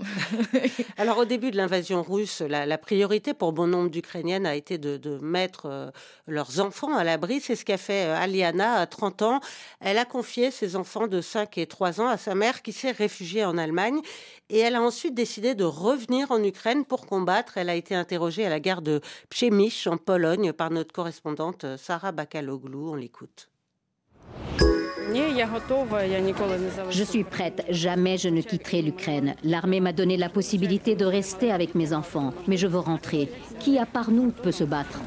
Alors, 0.97 1.17
au 1.17 1.25
début 1.25 1.51
de 1.51 1.57
l'invasion 1.57 2.03
russe, 2.03 2.41
la, 2.41 2.77
priorité 2.77 3.33
pour 3.33 3.51
bon 3.51 3.67
nombre 3.67 3.89
d'Ukrainiennes 3.89 4.45
a 4.45 4.55
été 4.55 4.77
de, 4.77 5.17
mettre 5.21 5.65
euh, 5.65 5.91
leurs 6.27 6.59
enfants 6.59 6.95
à 6.95 7.03
l'abri. 7.03 7.41
C'est 7.41 7.55
ce 7.55 7.65
qu'a 7.65 7.77
fait 7.77 8.03
Aliana 8.03 8.75
à 8.75 8.85
30 8.85 9.21
ans. 9.23 9.39
Elle 9.81 9.97
a 9.97 10.05
confié 10.05 10.51
ses 10.51 10.75
enfants 10.75 11.07
de 11.07 11.21
5 11.21 11.57
et 11.57 11.67
3 11.67 12.01
ans 12.01 12.07
à 12.07 12.17
sa 12.17 12.33
mère 12.33 12.61
qui 12.61 12.71
s'est 12.71 12.91
réfugiée 12.91 13.43
en 13.45 13.57
Allemagne. 13.57 13.99
Et 14.49 14.59
elle 14.59 14.75
a 14.75 14.81
ensuite 14.81 15.13
décidé 15.13 15.55
de 15.55 15.65
revenir 15.65 16.31
en 16.31 16.41
Ukraine 16.41 16.85
pour 16.85 17.05
combattre. 17.05 17.57
Elle 17.57 17.69
a 17.69 17.75
été 17.75 17.93
interrogée 17.93 18.45
à 18.45 18.49
la 18.49 18.61
gare 18.61 18.81
de 18.81 19.01
Przemyśl 19.29 19.89
en 19.89 19.96
Pologne 19.97 20.53
par 20.53 20.71
notre 20.71 20.93
correspondante 20.93 21.63
euh, 21.63 21.77
Sarah 21.77 22.11
Bakaloglou. 22.11 22.91
On 22.91 22.95
l'écoute. 22.95 23.49
Je 26.89 27.03
suis 27.03 27.23
prête, 27.23 27.65
jamais 27.69 28.17
je 28.17 28.29
ne 28.29 28.41
quitterai 28.41 28.81
l'Ukraine. 28.81 29.35
L'armée 29.43 29.79
m'a 29.79 29.93
donné 29.93 30.17
la 30.17 30.29
possibilité 30.29 30.95
de 30.95 31.05
rester 31.05 31.51
avec 31.51 31.75
mes 31.75 31.93
enfants, 31.93 32.33
mais 32.47 32.57
je 32.57 32.67
veux 32.67 32.79
rentrer. 32.79 33.29
Qui 33.59 33.77
à 33.79 33.85
part 33.85 34.11
nous 34.11 34.31
peut 34.31 34.51
se 34.51 34.65
battre? 34.65 34.99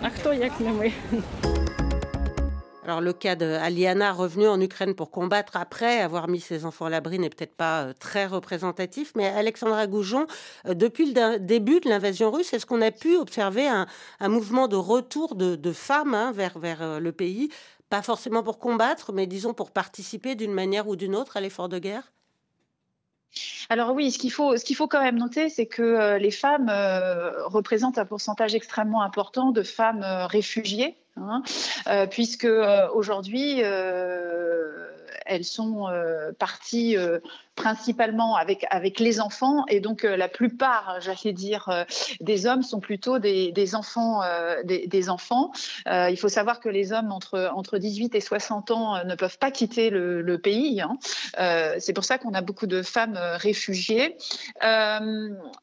Alors 2.90 3.00
le 3.00 3.12
cas 3.12 3.36
d'Aliana 3.36 4.12
revenue 4.12 4.48
en 4.48 4.60
Ukraine 4.60 4.96
pour 4.96 5.12
combattre 5.12 5.56
après 5.56 6.00
avoir 6.00 6.26
mis 6.26 6.40
ses 6.40 6.64
enfants 6.64 6.86
à 6.86 6.90
l'abri 6.90 7.20
n'est 7.20 7.30
peut-être 7.30 7.54
pas 7.54 7.82
euh, 7.82 7.92
très 7.92 8.26
représentatif, 8.26 9.12
mais 9.14 9.28
Alexandra 9.28 9.86
Goujon, 9.86 10.26
euh, 10.66 10.74
depuis 10.74 11.14
le 11.14 11.38
début 11.38 11.78
de 11.78 11.88
l'invasion 11.88 12.32
russe, 12.32 12.52
est-ce 12.52 12.66
qu'on 12.66 12.82
a 12.82 12.90
pu 12.90 13.16
observer 13.16 13.68
un, 13.68 13.86
mouvement 14.28 14.66
de 14.66 14.74
retour 14.74 15.36
de, 15.36 15.72
femmes 15.72 16.14
hein, 16.14 16.32
vers, 16.32 16.56
euh, 16.82 16.98
le 16.98 17.12
pays, 17.12 17.50
pas 17.90 18.02
forcément 18.02 18.42
pour 18.42 18.58
combattre, 18.58 19.12
mais 19.12 19.28
disons 19.28 19.54
pour 19.54 19.70
participer 19.70 20.34
d'une 20.34 20.52
manière 20.52 20.88
ou 20.88 20.96
d'une 20.96 21.14
autre 21.14 21.36
à 21.36 21.40
l'effort 21.40 21.68
de 21.68 21.78
guerre? 21.78 22.10
Alors 23.68 23.92
oui, 23.92 24.10
ce 24.10 24.18
qu'il 24.18 24.32
faut, 24.32 24.56
ce 24.56 24.64
qu'il 24.64 24.74
faut 24.74 24.88
quand 24.88 25.00
même 25.00 25.18
noter, 25.18 25.48
c'est 25.48 25.66
que 25.66 26.18
les 26.18 26.32
femmes 26.32 26.68
représentent 27.44 27.98
un 27.98 28.04
pourcentage 28.04 28.56
extrêmement 28.56 29.02
important 29.02 29.52
de 29.52 29.62
femmes 29.62 30.04
réfugiées 30.28 30.96
Hein, 31.16 31.42
euh, 31.88 32.06
puisque 32.06 32.44
euh, 32.44 32.88
aujourd'hui, 32.92 33.62
euh, 33.62 34.79
elles 35.30 35.44
sont 35.44 35.86
parties 36.38 36.96
principalement 37.60 38.36
avec, 38.36 38.64
avec 38.70 39.00
les 39.00 39.20
enfants. 39.20 39.64
Et 39.68 39.80
donc, 39.80 40.04
euh, 40.04 40.16
la 40.16 40.28
plupart, 40.28 40.98
j'allais 41.00 41.34
dire, 41.34 41.68
euh, 41.68 41.84
des 42.20 42.46
hommes 42.46 42.62
sont 42.62 42.80
plutôt 42.80 43.18
des, 43.18 43.74
enfants. 43.74 44.22
Euh, 44.22 44.62
des, 44.64 45.10
enfants. 45.10 45.52
il 45.86 46.16
faut 46.16 46.28
savoir 46.28 46.60
que 46.60 46.68
les 46.68 46.92
hommes 46.92 47.12
entre, 47.12 47.50
entre 47.54 47.78
18 47.78 48.14
et 48.14 48.20
60 48.20 48.70
ans 48.70 49.04
ne 49.04 49.14
peuvent 49.14 49.38
pas 49.38 49.50
quitter 49.50 49.90
le, 49.90 50.38
pays. 50.38 50.80
Hein. 50.80 50.96
C'est 51.78 51.92
pour 51.92 52.04
ça 52.04 52.18
qu'on 52.18 52.32
a 52.34 52.40
beaucoup 52.40 52.66
de 52.66 52.82
femmes 52.82 53.18
réfugiées. 53.36 54.16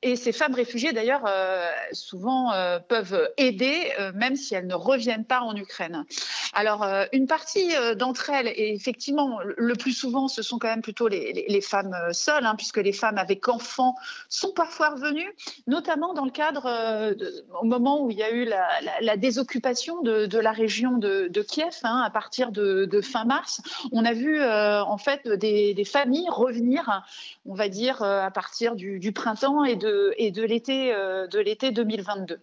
et 0.01 0.15
ces 0.15 0.31
femmes 0.31 0.53
réfugiées, 0.53 0.93
d'ailleurs, 0.93 1.25
souvent 1.91 2.51
peuvent 2.87 3.29
aider, 3.37 3.91
même 4.15 4.35
si 4.35 4.55
elles 4.55 4.67
ne 4.67 4.75
reviennent 4.75 5.25
pas 5.25 5.41
en 5.41 5.55
Ukraine. 5.55 6.03
Alors, 6.53 6.85
une 7.13 7.27
partie 7.27 7.69
d'entre 7.95 8.29
elles, 8.31 8.47
et 8.47 8.73
effectivement, 8.73 9.39
le 9.57 9.75
plus 9.75 9.91
souvent, 9.91 10.27
ce 10.27 10.41
sont 10.41 10.59
quand 10.59 10.67
même 10.67 10.81
plutôt 10.81 11.07
les, 11.07 11.61
femmes 11.61 11.93
euh, 11.93 12.13
seules, 12.13 12.45
hein, 12.45 12.55
puisque 12.55 12.77
les 12.77 12.93
femmes 12.93 13.17
avec 13.17 13.49
enfants 13.49 13.95
sont 14.29 14.51
parfois 14.53 14.89
revenues, 14.89 15.33
notamment 15.65 16.13
dans 16.13 16.25
le 16.25 16.31
cadre, 16.31 16.65
euh, 16.67 17.13
au 17.59 17.65
moment 17.65 18.03
où 18.03 18.11
il 18.11 18.17
y 18.17 18.23
a 18.23 18.31
eu 18.31 18.45
la, 18.45 19.17
désoccupation 19.17 20.01
de, 20.01 20.37
la 20.37 20.51
région 20.51 20.97
de, 20.97 21.41
Kiev, 21.41 21.79
hein, 21.83 22.01
à 22.05 22.09
partir 22.09 22.51
de, 22.51 23.01
fin 23.01 23.25
mars. 23.25 23.61
On 23.91 24.05
a 24.05 24.13
vu 24.13 24.39
euh, 24.39 24.83
en 24.83 24.97
fait 24.97 25.27
des, 25.27 25.85
familles 25.85 26.29
revenir, 26.29 27.03
on 27.45 27.55
va 27.55 27.69
dire, 27.69 28.03
à 28.03 28.29
partir 28.31 28.75
du, 28.75 29.11
printemps 29.11 29.63
et 29.63 29.75
de 29.75 30.41
l'été 30.43 31.71
2022. 31.71 32.39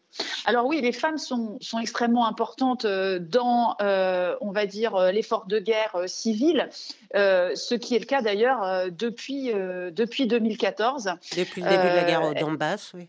Alors 0.46 0.66
oui, 0.66 0.80
les 0.80 0.92
femmes 0.92 1.18
sont, 1.18 1.58
sont 1.60 1.78
extrêmement 1.78 2.26
importantes 2.26 2.86
dans, 2.86 3.76
on 3.78 4.50
va 4.50 4.66
dire, 4.66 4.98
l'effort 5.12 5.46
de 5.46 5.58
guerre 5.58 5.96
civile, 6.06 6.68
ce 7.14 7.74
qui 7.74 7.94
est 7.94 7.98
le 7.98 8.06
cas 8.06 8.22
d'ailleurs 8.22 8.90
depuis 8.90 9.52
depuis, 9.52 10.26
2014. 10.26 11.06
Euh, 11.06 11.12
depuis 11.36 11.62
le 11.62 11.68
début 11.68 11.82
de 11.82 11.94
la 11.94 12.04
guerre 12.04 12.22
au 12.22 12.30
euh, 12.30 12.34
Donbass, 12.34 12.92
oui. 12.94 13.06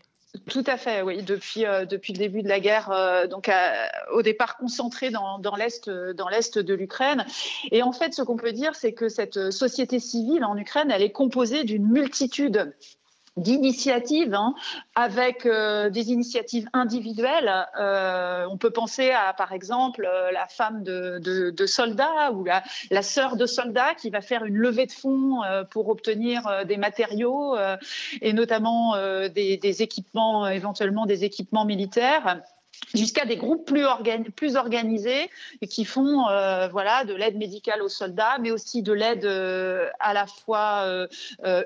Tout 0.50 0.64
à 0.66 0.76
fait, 0.76 1.00
oui. 1.00 1.22
Depuis, 1.22 1.64
depuis 1.88 2.12
le 2.12 2.18
début 2.18 2.42
de 2.42 2.48
la 2.48 2.60
guerre, 2.60 2.90
donc 3.30 3.50
au 4.12 4.20
départ 4.20 4.58
concentrée 4.58 5.08
dans, 5.08 5.38
dans 5.38 5.56
l'est, 5.56 5.88
dans 5.88 6.28
l'est 6.28 6.58
de 6.58 6.74
l'Ukraine. 6.74 7.24
Et 7.70 7.82
en 7.82 7.92
fait, 7.92 8.12
ce 8.12 8.20
qu'on 8.20 8.36
peut 8.36 8.52
dire, 8.52 8.74
c'est 8.74 8.92
que 8.92 9.08
cette 9.08 9.50
société 9.50 9.98
civile 9.98 10.44
en 10.44 10.54
Ukraine, 10.58 10.90
elle 10.90 11.00
est 11.00 11.10
composée 11.10 11.64
d'une 11.64 11.86
multitude 11.86 12.74
d'initiatives, 13.36 14.34
hein, 14.34 14.54
avec 14.94 15.44
euh, 15.44 15.90
des 15.90 16.10
initiatives 16.10 16.68
individuelles. 16.72 17.52
Euh, 17.78 18.46
on 18.50 18.56
peut 18.56 18.70
penser 18.70 19.10
à, 19.10 19.34
par 19.34 19.52
exemple, 19.52 20.08
euh, 20.10 20.32
la 20.32 20.46
femme 20.46 20.82
de, 20.82 21.18
de, 21.18 21.50
de 21.50 21.66
soldats 21.66 22.32
ou 22.32 22.44
la, 22.44 22.62
la, 22.90 23.02
sœur 23.02 23.36
de 23.36 23.46
soldats 23.46 23.94
qui 23.94 24.10
va 24.10 24.20
faire 24.22 24.44
une 24.44 24.56
levée 24.56 24.86
de 24.86 24.92
fonds 24.92 25.42
pour 25.70 25.88
obtenir 25.88 26.64
des 26.66 26.76
matériaux 26.76 27.56
et 28.20 28.32
notamment 28.32 28.96
des, 29.28 29.56
des, 29.56 29.82
équipements, 29.82 30.48
éventuellement 30.48 31.06
des 31.06 31.24
équipements 31.24 31.64
militaires 31.64 32.40
jusqu'à 32.94 33.24
des 33.24 33.36
groupes 33.36 33.64
plus, 33.66 34.56
organisés 34.56 35.30
et 35.60 35.66
qui 35.66 35.84
font 35.84 36.28
euh, 36.28 36.68
voilà, 36.68 37.04
de 37.04 37.14
l'aide 37.14 37.36
médicale 37.36 37.82
aux 37.82 37.88
soldats, 37.88 38.38
mais 38.40 38.50
aussi 38.50 38.82
de 38.82 38.92
l'aide 38.92 39.24
euh, 39.24 39.88
à 40.00 40.14
la 40.14 40.26
fois 40.26 40.82
euh, 40.84 41.06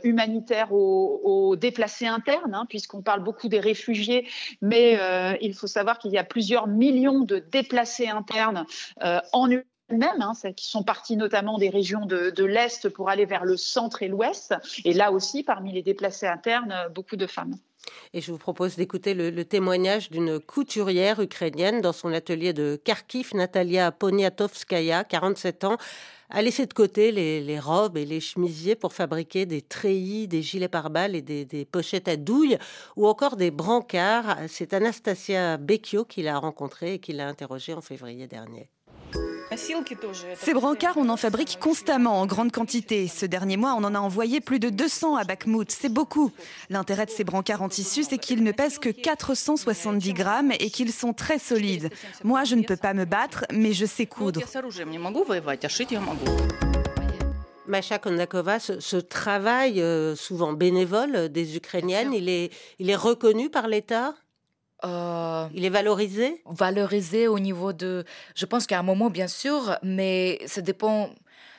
humanitaire 0.03 0.73
aux, 0.73 1.57
déplacés 1.57 2.07
internes, 2.07 2.55
hein, 2.55 2.67
puisqu'on 2.69 3.03
parle 3.03 3.23
beaucoup 3.23 3.49
des 3.49 3.61
réfugiés, 3.61 4.27
mais 4.63 4.99
il 5.41 5.55
faut 5.55 5.67
savoir 5.67 5.99
qu'il 5.99 6.13
y 6.13 6.19
a 6.19 6.25
plusieurs 6.25 6.67
millions 6.67 7.21
de 7.21 7.39
déplacés 7.39 8.09
internes 8.09 8.65
en 9.33 9.51
Ukraine 9.51 9.67
même, 9.91 10.23
hein, 10.23 10.33
qui 10.57 10.67
sont 10.69 10.85
partis 10.85 11.17
notamment 11.17 11.59
des 11.59 11.69
régions 11.69 12.07
de 12.07 12.45
l'Est 12.45 12.89
pour 12.89 13.11
aller 13.11 13.27
vers 13.27 13.45
le 13.45 13.57
centre 13.57 14.03
et 14.03 14.09
l'Ouest. 14.09 14.55
Et 14.85 14.93
là 14.93 15.11
aussi, 15.11 15.43
parmi 15.43 15.73
les 15.73 15.83
déplacés 15.83 16.29
internes, 16.29 16.75
beaucoup 16.95 17.17
de 17.17 17.27
femmes. 17.27 17.57
Et 18.13 18.21
je 18.21 18.33
vous 18.33 18.39
propose 18.39 18.77
d'écouter 18.77 19.15
le, 19.15 19.45
témoignage 19.45 20.11
d'une 20.11 20.41
couturière 20.41 21.21
ukrainienne 21.21 21.81
dans 21.81 21.93
son 21.93 22.13
atelier 22.13 22.53
de 22.53 22.81
Kharkiv, 22.85 23.35
Natalia 23.35 23.93
Poniatovskaya, 23.93 25.05
47 25.05 25.65
ans, 25.65 25.77
a 26.31 26.43
laissé 26.43 26.67
de 26.67 26.73
côté 26.73 27.11
les, 27.13 27.59
robes 27.59 27.97
et 27.97 28.05
les 28.05 28.21
chemisiers 28.21 28.77
pour 28.77 28.93
fabriquer 28.93 29.47
des 29.47 29.63
treillis, 29.63 30.29
des 30.29 30.43
gilets 30.43 30.69
pare-balles 30.69 31.17
et 31.17 31.23
des, 31.23 31.45
des, 31.45 31.65
pochettes 31.65 32.09
à 32.09 32.17
douille 32.17 32.59
ou 32.97 33.07
encore 33.07 33.37
des 33.37 33.51
brancards. 33.51 34.37
C'est 34.49 34.73
Anastasia 34.73 35.57
Becchio 35.57 36.05
qui 36.05 36.23
l'a 36.23 36.39
rencontrée 36.39 36.95
et 36.95 36.99
qui 36.99 37.13
l'a 37.13 37.27
interrogée 37.27 37.75
en 37.75 37.81
février 37.81 38.29
dernier. 38.29 38.71
Ces 40.37 40.55
brancards, 40.55 40.97
on 40.97 41.09
en 41.09 41.17
fabrique 41.17 41.59
constamment 41.59 42.21
en 42.21 42.27
grande 42.27 42.53
quantité. 42.53 43.09
Ce 43.09 43.27
dernier 43.27 43.57
mois, 43.57 43.75
on 43.77 43.83
en 43.83 43.95
a 43.95 43.99
envoyé 43.99 44.41
plus 44.41 44.61
de 44.61 44.71
200 44.71 45.17
à 45.17 45.25
Bakhmut. 45.25 45.71
C'est 45.71 45.89
beaucoup. 45.89 46.31
L'intérêt 46.69 47.07
de 47.07 47.11
ces 47.11 47.25
brancards 47.25 47.63
en 47.63 47.69
tissu, 47.69 48.05
c'est 48.05 48.19
qu'ils 48.19 48.45
ne 48.45 48.53
pèsent 48.53 48.79
que 48.79 48.91
470 48.91 50.13
grammes 50.13 50.53
et 50.53 50.71
qu'ils 50.71 50.93
sont 50.93 51.13
très 51.13 51.39
solides. 51.39 51.91
Moi, 52.23 52.45
je 52.45 52.55
ne 52.55 52.63
peux 52.63 52.77
pas 52.77 52.95
me 52.95 53.05
battre, 53.05 53.45
mais 53.53 53.73
je 53.73 53.87
sais 53.87 54.07
coudre. 54.07 54.41
Macha 57.67 57.99
Kondakova, 57.99 58.59
ce, 58.59 58.97
travail 58.97 59.81
euh, 59.81 60.17
souvent 60.17 60.53
bénévole 60.53 61.29
des 61.29 61.57
Ukrainiennes, 61.57 62.13
il 62.13 62.29
est, 62.29 62.51
il 62.81 62.91
est 62.91 62.97
reconnu 62.97 63.49
par 63.49 63.69
l'État? 63.69 64.15
Euh, 64.85 65.47
il 65.55 65.65
est 65.65 65.71
valorisé? 65.71 66.43
Valorisé 66.47 67.29
au 67.29 67.39
niveau 67.39 67.73
de... 67.73 68.05
Je 68.35 68.47
pense 68.47 68.67
qu'à 68.67 68.79
un 68.79 68.83
moment, 68.83 69.11
bien 69.11 69.29
sûr, 69.29 69.77
mais 69.83 70.39
ça 70.47 70.61
dépend, 70.61 71.11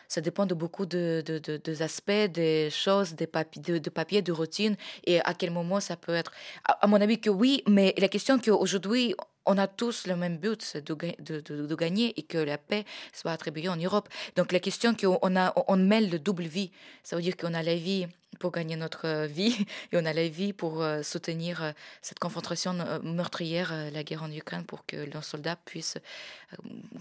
ça 0.08 0.22
dépend 0.22 0.46
de 0.46 0.54
beaucoup 0.54 0.86
de, 0.86 1.24
de, 1.26 1.40
de, 1.40 1.84
aspects, 1.84 2.12
des 2.12 2.70
choses, 2.70 3.14
des 3.14 3.28
papiers, 3.28 3.80
de, 3.80 3.90
papier, 3.90 4.22
de 4.22 4.32
routine, 4.32 4.76
et 5.06 5.22
à 5.22 5.34
quel 5.34 5.52
moment 5.52 5.80
ça 5.80 5.96
peut 5.96 6.14
être. 6.14 6.32
À, 6.66 6.88
mon 6.88 7.00
avis 7.00 7.20
que 7.20 7.30
oui, 7.30 7.64
mais 7.68 7.94
la 7.98 8.08
question 8.08 8.40
qu'aujourd'hui, 8.40 9.16
on 9.46 9.58
a 9.58 9.68
tous 9.68 10.08
le 10.08 10.16
même 10.16 10.38
but 10.38 10.78
de, 10.78 11.40
de, 11.40 11.76
gagner 11.76 12.14
et 12.18 12.24
que 12.24 12.38
la 12.38 12.58
paix 12.58 12.86
soit 13.14 13.32
attribuée 13.32 13.70
en 13.70 13.76
Europe. 13.78 14.08
Donc 14.36 14.52
la 14.52 14.60
question 14.60 14.94
qu'on 14.94 15.20
on 15.22 15.78
mêle 15.78 16.10
le 16.10 16.20
double 16.20 16.44
vie. 16.44 16.72
Ça 17.04 17.16
veut 17.16 17.22
dire 17.22 17.36
qu'on 17.36 17.54
a 17.54 17.64
la 17.64 17.76
vie 17.76 18.08
pour 18.42 18.52
gagner 18.52 18.76
notre 18.76 19.28
vie 19.28 19.56
et 19.92 19.98
on 19.98 20.06
a 20.06 20.14
la 20.14 20.28
vie 20.28 20.52
pour 20.52 20.82
euh, 20.82 21.04
soutenir 21.04 21.64
euh, 21.64 21.72
cette 22.02 22.18
confrontation 22.18 22.74
euh, 22.80 23.00
meurtrière, 23.04 23.72
la 23.94 24.04
guerre 24.04 24.24
en 24.24 24.32
Ukraine, 24.32 24.66
pour 24.66 24.86
que 24.86 25.06
nos 25.14 25.22
soldats 25.22 25.56
puissent 25.56 26.00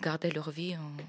garder 0.00 0.30
leur 0.30 0.50
vie 0.50 0.76
en, 0.76 1.02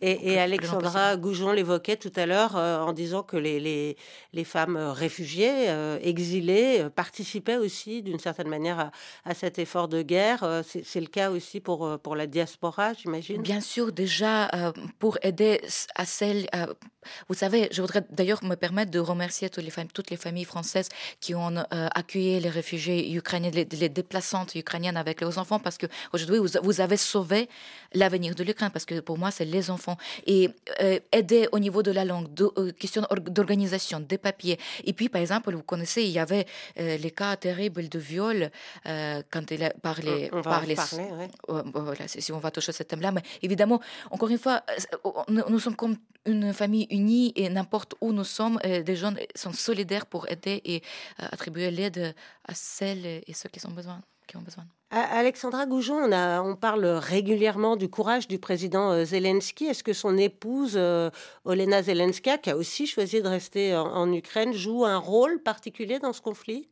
et, 0.00 0.38
Alexandra 0.38 1.16
Goujon 1.16 1.52
l'évoquait 1.52 1.96
tout 1.96 2.12
à 2.16 2.26
l'heure 2.26 2.56
euh, 2.56 2.80
en 2.80 2.92
disant 2.92 3.22
que 3.22 3.36
les, 3.36 3.58
les, 3.60 3.96
les 4.32 4.44
femmes 4.44 4.76
réfugiées, 4.76 5.70
euh, 5.70 5.98
exilées, 6.02 6.80
euh, 6.80 6.90
participaient 6.90 7.56
aussi 7.56 8.02
d'une 8.02 8.18
certaine 8.18 8.48
manière 8.48 8.78
à, 8.78 8.90
à, 9.24 9.34
cet 9.34 9.58
effort 9.58 9.88
de 9.88 10.02
guerre. 10.02 10.62
C'est 10.64 11.00
le 11.00 11.06
cas 11.06 11.30
aussi 11.30 11.60
pour, 11.60 11.98
pour 12.00 12.16
la 12.16 12.26
diaspora, 12.26 12.92
j'imagine? 12.92 13.40
Bien 13.40 13.60
sûr, 13.60 13.92
déjà 13.92 14.50
pour 14.98 15.18
aider 15.22 15.60
à 15.94 16.04
celles... 16.04 16.48
vous 17.28 17.34
savez, 17.34 17.68
je 17.72 17.80
voudrais 17.80 18.04
d'ailleurs 18.10 18.42
me 18.44 18.54
permettre 18.54 18.90
de 18.90 18.98
remercier 18.98 19.50
toutes 19.50 19.64
les, 19.64 19.70
familles, 19.70 19.92
toutes 19.92 20.10
les 20.10 20.16
familles 20.16 20.44
françaises 20.44 20.88
qui 21.20 21.34
ont 21.34 21.56
accueilli 21.70 22.40
les 22.40 22.50
réfugiés 22.50 23.12
ukrainiens, 23.14 23.50
les, 23.50 23.64
les, 23.64 23.88
déplaçantes 23.88 24.54
ukrainiennes 24.54 24.96
avec 24.96 25.20
leurs 25.20 25.38
enfants, 25.38 25.58
parce 25.58 25.78
qu'aujourd'hui, 25.78 26.38
vous, 26.38 26.48
vous 26.62 26.80
avez 26.80 26.96
sauvé 26.96 27.48
l'avenir 27.92 28.34
de 28.34 28.42
l'Ukraine, 28.44 28.70
parce 28.72 28.84
que 28.84 29.00
pour 29.00 29.18
moi, 29.18 29.30
c'est 29.30 29.44
les 29.44 29.70
enfants 29.70 29.96
et 30.26 30.50
euh, 30.80 30.98
aider 31.12 31.48
au 31.52 31.58
niveau 31.58 31.82
de 31.82 31.90
la 31.90 32.04
langue, 32.04 32.32
de, 32.34 32.50
euh, 32.58 32.72
question 32.72 33.02
d'organisation, 33.26 34.00
des 34.00 34.18
papiers. 34.18 34.58
Et 34.84 34.92
puis, 34.92 35.08
par 35.08 35.20
exemple, 35.20 35.52
vous 35.54 35.62
connaissez, 35.62 36.02
il 36.02 36.10
y 36.10 36.18
avait 36.18 36.46
euh, 36.78 36.96
les 36.96 37.10
cas 37.10 37.36
terribles 37.36 37.88
de 37.88 37.98
viol 37.98 38.50
quand 39.30 39.50
il 39.50 39.64
a 39.64 39.70
parlé. 39.70 40.30
On, 40.32 40.42
par 40.42 40.66
les, 40.66 40.74
parler, 40.74 41.06
voilà, 41.48 42.08
si 42.08 42.32
on 42.32 42.38
va 42.38 42.50
toucher 42.50 42.72
ce 42.72 42.82
thème-là. 42.82 43.12
Mais 43.12 43.22
évidemment, 43.42 43.80
encore 44.10 44.28
une 44.28 44.38
fois, 44.38 44.62
nous, 45.28 45.58
sommes 45.58 45.76
comme 45.76 45.96
une 46.26 46.52
famille 46.52 46.86
unie 46.94 47.32
et 47.36 47.48
n'importe 47.48 47.94
où 48.00 48.12
nous 48.12 48.24
sommes, 48.24 48.58
des 48.64 48.96
gens 48.96 49.12
sont 49.34 49.52
solidaires 49.52 50.06
pour 50.06 50.28
aider 50.30 50.62
et 50.64 50.82
attribuer 51.18 51.70
l'aide 51.70 52.14
à 52.46 52.54
celles 52.54 53.04
et 53.04 53.32
ceux 53.34 53.48
qui, 53.48 53.64
ont 53.66 53.70
besoin. 53.72 54.00
Alexandra 54.90 55.66
Goujon, 55.66 56.12
on, 56.12 56.56
parle 56.56 56.86
régulièrement 56.86 57.76
du 57.76 57.88
courage 57.88 58.28
du 58.28 58.38
président 58.38 58.92
euh, 58.92 59.04
Zelensky. 59.04 59.66
Est-ce 59.66 59.82
que 59.82 59.92
son 59.92 60.16
épouse, 60.16 60.74
euh, 60.76 61.10
Olena 61.44 61.82
Zelenska, 61.82 62.38
qui 62.38 62.50
a 62.50 62.56
aussi 62.56 62.86
choisi 62.86 63.20
de 63.20 63.28
rester 63.28 63.74
en 63.76 64.12
Ukraine, 64.12 64.52
joue 64.52 64.84
un 64.84 64.98
rôle 64.98 65.42
particulier 65.42 65.98
dans 65.98 66.12
ce 66.12 66.20
conflit? 66.20 66.68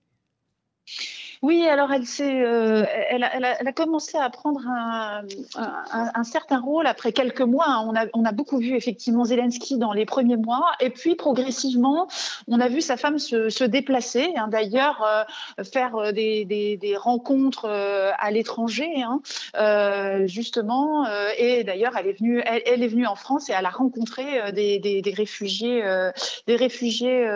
Oui, 1.43 1.67
alors 1.67 1.93
elle, 1.93 2.05
euh, 2.21 2.85
elle, 3.11 3.25
a, 3.25 3.73
commencé 3.73 4.17
à 4.17 4.31
prendre 4.31 4.61
un, 4.65 6.23
certain 6.23 6.61
rôle 6.61 6.87
après 6.87 7.11
quelques 7.11 7.41
mois. 7.41 7.85
On 8.15 8.25
a, 8.25 8.33
beaucoup 8.33 8.59
vu 8.59 8.77
effectivement 8.77 9.25
Zelensky 9.25 9.77
dans 9.77 9.93
les 9.93 10.07
premiers 10.07 10.37
mois, 10.37 10.71
et 10.79 10.91
puis 10.91 11.17
progressivement, 11.17 12.07
on 12.47 12.61
a 12.61 12.69
vu 12.69 12.81
sa 12.81 12.97
femme 12.97 13.19
se, 13.19 13.65
déplacer. 13.65 14.33
Hein, 14.37 14.47
D'ailleurs, 14.49 15.03
euh, 15.03 15.65
faire 15.65 15.97
euh, 15.97 16.13
des, 16.13 16.97
rencontres 16.97 17.65
euh, 17.65 18.13
à 18.21 18.31
l'étranger, 18.31 19.03
hein, 19.03 19.21
justement. 20.27 21.07
et 21.39 21.65
d'ailleurs, 21.65 21.97
elle 21.97 22.07
est 22.07 22.87
venue, 22.87 23.07
en 23.07 23.17
France 23.17 23.51
et 23.51 23.53
elle 23.53 23.67
a 23.67 23.71
rencontré 23.71 24.53
des, 24.53 24.79
des 24.79 25.15
réfugiés, 25.15 25.83
des 26.47 26.57
réfugiés 26.57 27.27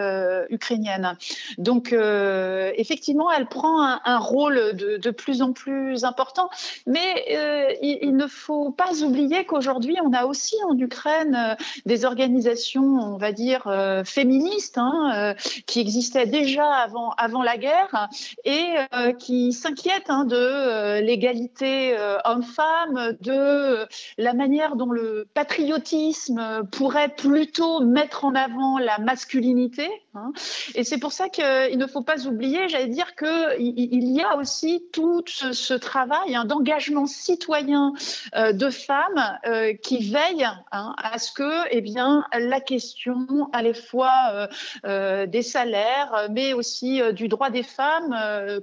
ukrainiennes. 0.50 1.16
Donc, 1.58 1.92
effectivement, 1.92 3.32
elle 3.32 3.46
prend 3.46 3.82
un 3.82 3.95
un, 4.04 4.18
rôle 4.18 4.76
de, 4.76 4.96
de, 4.96 5.10
plus 5.10 5.42
en 5.42 5.52
plus 5.52 6.04
important. 6.04 6.50
Mais 6.86 7.24
euh, 7.32 7.72
il, 7.82 8.16
ne 8.16 8.26
faut 8.26 8.70
pas 8.70 9.02
oublier 9.02 9.44
qu'aujourd'hui, 9.44 9.96
on 10.04 10.12
a 10.12 10.24
aussi 10.26 10.56
en 10.68 10.76
Ukraine 10.78 11.34
euh, 11.34 11.54
des 11.84 12.04
organisations, 12.04 12.82
on 12.82 13.16
va 13.16 13.32
dire, 13.32 13.66
euh, 13.66 14.04
féministes, 14.04 14.78
hein, 14.78 15.34
qui 15.66 15.80
existaient 15.80 16.26
déjà 16.26 16.66
avant, 16.66 17.10
avant 17.12 17.42
la 17.42 17.56
guerre 17.56 18.08
et 18.44 18.74
qui 19.18 19.52
s'inquiètent 19.52 20.10
hein, 20.10 20.24
de 20.24 21.00
l'égalité 21.00 21.96
homme-femme, 22.24 23.16
de 23.20 23.86
la 24.18 24.34
manière 24.34 24.76
dont 24.76 24.90
le 24.90 25.26
patriotisme 25.34 26.66
pourrait 26.72 27.08
plutôt 27.08 27.80
mettre 27.80 28.24
en 28.24 28.34
avant 28.34 28.78
la 28.78 28.98
masculinité. 28.98 29.88
Hein. 30.16 30.32
Et 30.74 30.84
c'est 30.84 30.98
pour 30.98 31.12
ça 31.12 31.28
qu'il 31.28 31.78
ne 31.78 31.86
faut 31.86 32.02
pas 32.02 32.26
oublier, 32.26 32.68
j'allais 32.68 32.88
dire, 32.88 33.14
qu'il 33.14 33.56
il 33.58 34.16
y 34.16 34.22
a 34.22 34.36
aussi 34.36 34.84
tout 34.92 35.22
ce, 35.26 35.74
travail 35.74 36.38
d'engagement 36.46 37.06
citoyen 37.06 37.92
euh, 38.34 38.52
de 38.52 38.70
femmes 38.70 39.38
euh, 39.46 39.74
qui 39.74 40.10
veillent 40.10 40.48
hein, 40.72 40.94
à 40.96 41.18
ce 41.18 41.32
que 41.32 41.68
eh 41.70 41.80
bien, 41.80 42.24
la 42.32 42.60
question 42.60 43.26
à 43.52 43.62
la 43.62 43.74
fois 43.74 44.48
euh, 44.84 45.26
des 45.26 45.42
salaires, 45.42 46.28
mais 46.30 46.52
aussi 46.52 47.00
du 47.12 47.28
droit 47.28 47.50
des 47.50 47.62
femmes 47.62 48.16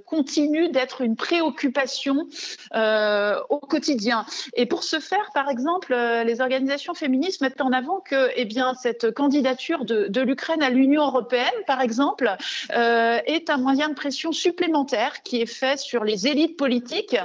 continue 0.06 0.70
d'être 0.70 1.02
une 1.02 1.16
préoccupation 1.16 2.28
au 2.74 3.60
quotidien. 3.60 4.26
Et 4.56 4.66
pour 4.66 4.84
ce 4.84 5.00
faire, 5.00 5.30
par 5.34 5.50
exemple, 5.50 5.94
les 5.94 6.42
organisations 6.42 6.94
féministes 6.94 7.42
mettent 7.42 7.62
en 7.62 7.72
avant 7.72 8.00
que 8.00 8.30
eh 8.36 8.46
bien, 8.46 8.74
cette 8.74 9.12
candidature 9.12 9.86
de 9.86 10.22
l'Ukraine 10.22 10.64
à 10.64 10.70
l'Union 10.70 11.04
européenne 11.04 11.43
européenne, 11.44 11.64
par 11.68 11.82
exemple, 11.82 12.36
est 12.70 13.50
un 13.50 13.58
moyen 13.58 13.90
de 13.90 13.94
pression 13.94 14.32
supplémentaire 14.32 15.24
qui 15.24 15.42
est 15.42 15.46
fait 15.46 15.80
sur 15.80 16.04
les 16.04 16.28
élites 16.28 16.58
politiques 16.58 17.18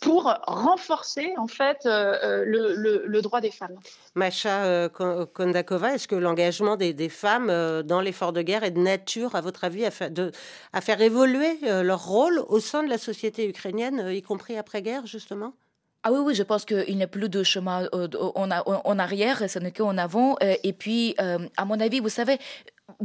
pour 0.00 0.34
renforcer 0.46 1.32
en 1.36 1.46
fait 1.46 1.78
le, 1.84 3.20
droit 3.20 3.40
des 3.40 3.50
femmes. 3.50 3.76
Macha 4.14 4.88
Kondakova, 4.88 5.94
est-ce 5.94 6.08
que 6.08 6.14
l'engagement 6.14 6.76
des, 6.76 7.08
femmes 7.08 7.82
dans 7.82 8.00
l'effort 8.00 8.32
de 8.32 8.42
guerre 8.42 8.64
est 8.64 8.70
de 8.70 8.80
nature, 8.80 9.34
à 9.34 9.40
votre 9.40 9.64
avis, 9.64 9.84
à, 9.84 10.10
de, 10.10 10.32
à 10.72 10.80
faire 10.80 11.00
évoluer 11.00 11.58
leur 11.62 12.04
rôle 12.06 12.42
au 12.48 12.60
sein 12.60 12.82
de 12.82 12.88
la 12.88 12.98
société 12.98 13.48
ukrainienne, 13.48 14.08
y 14.10 14.22
compris 14.22 14.56
après-guerre, 14.56 15.06
justement? 15.06 15.52
Ah 16.08 16.12
oui, 16.12 16.20
oui, 16.20 16.34
je 16.36 16.44
pense 16.44 16.64
qu'il 16.64 16.96
n'y 16.96 17.02
a 17.02 17.08
plus 17.08 17.28
de 17.28 17.42
chemin 17.42 17.88
euh, 17.92 18.06
en, 18.36 18.98
arrière, 19.00 19.50
ce 19.50 19.58
n'est 19.58 19.72
qu'en 19.72 19.98
avant. 19.98 20.36
Euh, 20.40 20.54
et 20.62 20.72
puis, 20.72 21.16
euh, 21.20 21.38
à 21.56 21.64
mon 21.64 21.80
avis, 21.80 21.98
vous 21.98 22.08
savez, 22.08 22.38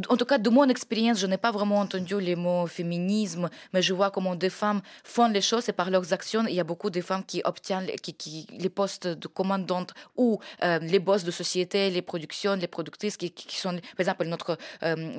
en 0.09 0.17
tout 0.17 0.25
cas, 0.25 0.37
de 0.37 0.49
mon 0.49 0.67
expérience, 0.69 1.19
je 1.19 1.27
n'ai 1.27 1.37
pas 1.37 1.51
vraiment 1.51 1.79
entendu 1.79 2.19
les 2.19 2.35
mots 2.35 2.67
féminisme, 2.67 3.49
mais 3.73 3.81
je 3.81 3.93
vois 3.93 4.11
comment 4.11 4.35
des 4.35 4.49
femmes 4.49 4.81
font 5.03 5.27
les 5.27 5.41
choses 5.41 5.67
et 5.69 5.73
par 5.73 5.89
leurs 5.89 6.13
actions, 6.13 6.45
il 6.47 6.55
y 6.55 6.59
a 6.59 6.63
beaucoup 6.63 6.89
de 6.89 7.01
femmes 7.01 7.23
qui 7.25 7.41
obtiennent 7.45 7.87
qui, 8.01 8.47
les 8.51 8.69
postes 8.69 9.07
de 9.07 9.27
commandantes 9.27 9.93
ou 10.15 10.39
les 10.61 10.99
boss 10.99 11.23
de 11.23 11.31
société, 11.31 11.89
les 11.89 12.01
productions, 12.01 12.55
les 12.55 12.67
productrices 12.67 13.17
qui, 13.17 13.33
sont, 13.49 13.71
par 13.71 13.99
exemple, 13.99 14.25
notre 14.25 14.57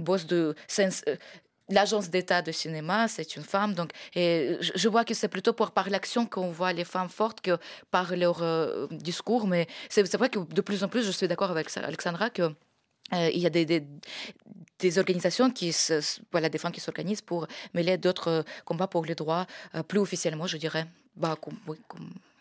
boss 0.00 0.26
de 0.26 0.54
L'agence 1.68 2.10
d'État 2.10 2.42
de 2.42 2.52
cinéma, 2.52 3.08
c'est 3.08 3.36
une 3.36 3.44
femme. 3.44 3.72
Donc, 3.74 3.92
je 4.14 4.88
vois 4.88 5.04
que 5.04 5.14
c'est 5.14 5.28
plutôt 5.28 5.52
par 5.52 5.88
l'action 5.88 6.26
qu'on 6.26 6.50
voit 6.50 6.72
les 6.72 6.84
femmes 6.84 7.08
fortes 7.08 7.40
que 7.40 7.56
par 7.90 8.14
leur 8.16 8.42
euh, 8.42 8.86
discours. 8.90 9.46
Mais 9.46 9.66
c'est 9.88 10.16
vrai 10.16 10.28
que 10.28 10.40
de 10.40 10.60
plus 10.60 10.82
en 10.84 10.88
plus, 10.88 11.02
je 11.04 11.10
suis 11.10 11.28
d'accord 11.28 11.50
avec 11.50 11.68
Alexandra 11.76 12.30
que 12.30 12.52
euh, 13.12 13.30
il 13.32 13.40
y 13.40 13.46
a 13.46 13.50
des, 13.50 13.64
des, 14.78 14.98
organisations 14.98 15.50
qui 15.50 15.72
se, 15.72 16.00
voilà, 16.30 16.48
des 16.48 16.58
femmes 16.58 16.72
qui 16.72 16.80
s'organisent 16.80 17.22
pour 17.22 17.46
mêler 17.74 17.96
d'autres 17.98 18.44
combats 18.64 18.86
pour 18.86 19.04
les 19.04 19.14
droits 19.14 19.46
euh, 19.74 19.82
plus 19.82 19.98
officiellement, 19.98 20.46
je 20.46 20.56
dirais. 20.56 20.86
Bah, 21.16 21.36
comme, 21.40 21.56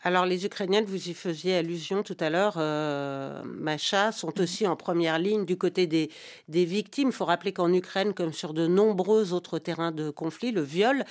alors 0.04 0.26
les 0.26 0.46
Ukrainiennes, 0.46 0.86
vous 0.86 1.10
y 1.10 1.14
faisiez 1.14 1.58
allusion 1.58 2.02
tout 2.02 2.18
à 2.20 2.32
l'heure, 2.32 2.56
euh, 2.58 3.44
Macha, 3.46 4.12
sont 4.12 4.34
mhm. 4.36 4.44
aussi 4.44 4.66
en 4.66 4.76
première 4.76 5.20
ligne 5.20 5.46
du 5.46 5.58
côté 5.58 5.86
des, 5.86 6.10
des 6.48 6.66
victimes. 6.66 7.10
Il 7.10 7.14
faut 7.14 7.26
rappeler 7.26 7.54
qu'en 7.54 7.72
Ukraine, 7.72 8.14
comme 8.14 8.34
sur 8.34 8.54
de 8.54 8.66
nombreux 8.66 9.32
autres 9.32 9.60
terrains 9.60 9.92
de 9.92 10.10
conflit, 10.10 10.52
le 10.52 10.62
viol 10.62 11.04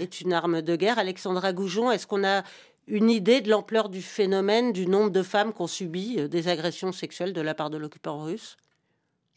est 0.00 0.22
une 0.22 0.32
arme 0.32 0.62
de 0.62 0.76
guerre. 0.76 0.98
Alexandra 0.98 1.52
Goujon, 1.52 1.90
est-ce 1.90 2.06
qu'on 2.06 2.24
a 2.24 2.42
une 2.86 3.10
idée 3.10 3.42
de 3.42 3.50
l'ampleur 3.50 3.90
du 3.90 4.00
phénomène, 4.00 4.72
du 4.72 4.86
nombre 4.86 5.10
de 5.10 5.22
femmes 5.22 5.52
qui 5.52 5.60
ont 5.60 5.66
subi 5.66 6.16
euh, 6.18 6.26
des 6.26 6.48
agressions 6.48 6.92
sexuelles 6.92 7.34
de 7.34 7.42
la 7.42 7.54
part 7.54 7.68
de 7.68 7.76
l'occupant 7.76 8.24
russe? 8.24 8.56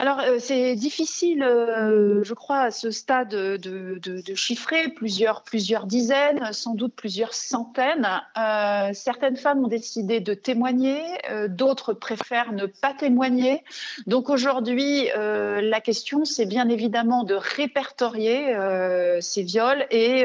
alors, 0.00 0.20
euh, 0.20 0.38
c'est 0.38 0.76
difficile, 0.76 1.42
euh, 1.42 2.24
je 2.24 2.32
crois, 2.32 2.60
à 2.60 2.70
ce 2.70 2.90
stade 2.90 3.28
de, 3.28 4.34
chiffrer 4.34 4.88
plusieurs, 4.88 5.42
plusieurs 5.42 5.84
dizaines, 5.84 6.54
sans 6.54 6.74
doute 6.74 6.94
plusieurs 6.96 7.34
centaines. 7.34 8.08
Euh, 8.38 8.92
certaines 8.94 9.36
femmes 9.36 9.62
ont 9.62 9.68
décidé 9.68 10.20
de 10.20 10.32
témoigner, 10.32 11.02
d'autres 11.48 11.92
préfèrent 11.92 12.52
ne 12.52 12.64
pas 12.64 12.94
témoigner. 12.94 13.62
Donc 14.06 14.30
aujourd'hui, 14.30 15.08
la 15.14 15.80
question, 15.82 16.24
c'est 16.24 16.46
bien 16.46 16.70
évidemment 16.70 17.24
de 17.24 17.34
répertorier 17.34 18.56
ces 19.20 19.42
viols 19.42 19.86
et 19.90 20.24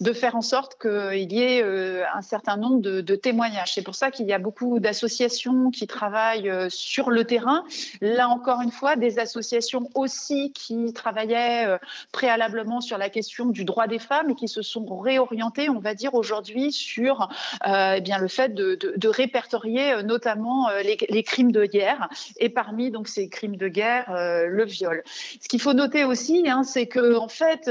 de 0.00 0.12
faire 0.12 0.36
en 0.36 0.42
sorte 0.42 0.80
qu'il 0.80 1.32
y 1.32 1.42
ait 1.42 1.62
un 1.62 2.22
certain 2.22 2.56
nombre 2.56 2.80
de, 2.80 3.00
de 3.00 3.14
témoignages. 3.16 3.74
C'est 3.74 3.82
pour 3.82 3.96
ça 3.96 4.12
qu'il 4.12 4.26
y 4.26 4.32
a 4.32 4.38
beaucoup 4.38 4.78
d'associations 4.78 5.70
qui 5.70 5.86
travaillent 5.88 6.52
sur 6.68 7.10
le 7.10 7.24
terrain. 7.24 7.64
Là 8.00 8.28
encore 8.28 8.60
une 8.60 8.70
fois, 8.70 8.96
des 9.00 9.18
associations 9.18 9.88
aussi 9.94 10.52
qui 10.52 10.92
travaillaient 10.92 11.66
euh, 11.66 11.78
préalablement 12.12 12.80
sur 12.80 12.98
la 12.98 13.08
question 13.08 13.46
du 13.46 13.64
droit 13.64 13.86
des 13.86 13.98
femmes 13.98 14.30
et 14.30 14.34
qui 14.34 14.46
se 14.46 14.62
sont 14.62 14.84
réorientées, 14.98 15.68
on 15.68 15.80
va 15.80 15.94
dire 15.94 16.14
aujourd'hui, 16.14 16.70
sur 16.72 17.28
euh, 17.66 17.94
eh 17.96 18.00
bien 18.00 18.18
le 18.18 18.28
fait 18.28 18.54
de, 18.54 19.08
répertorier 19.08 19.92
euh, 19.92 20.02
notamment 20.02 20.68
les, 20.84 21.22
crimes 21.24 21.52
de 21.52 21.64
guerre 21.64 22.08
et 22.38 22.48
parmi 22.48 22.90
donc 22.90 23.08
ces 23.08 23.28
crimes 23.28 23.56
de 23.56 23.68
guerre 23.68 24.06
le 24.46 24.64
viol. 24.64 25.02
Ce 25.40 25.48
qu'il 25.48 25.60
faut 25.60 25.72
noter 25.72 26.04
aussi, 26.04 26.48
hein, 26.48 26.62
c'est 26.62 26.86
que 26.86 27.16
en 27.16 27.28
fait 27.28 27.70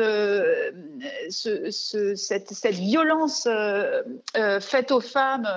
cette, 1.30 2.18
cette, 2.18 2.76
violence 2.76 3.48
faite 4.60 4.92
aux 4.92 5.02
femmes 5.02 5.48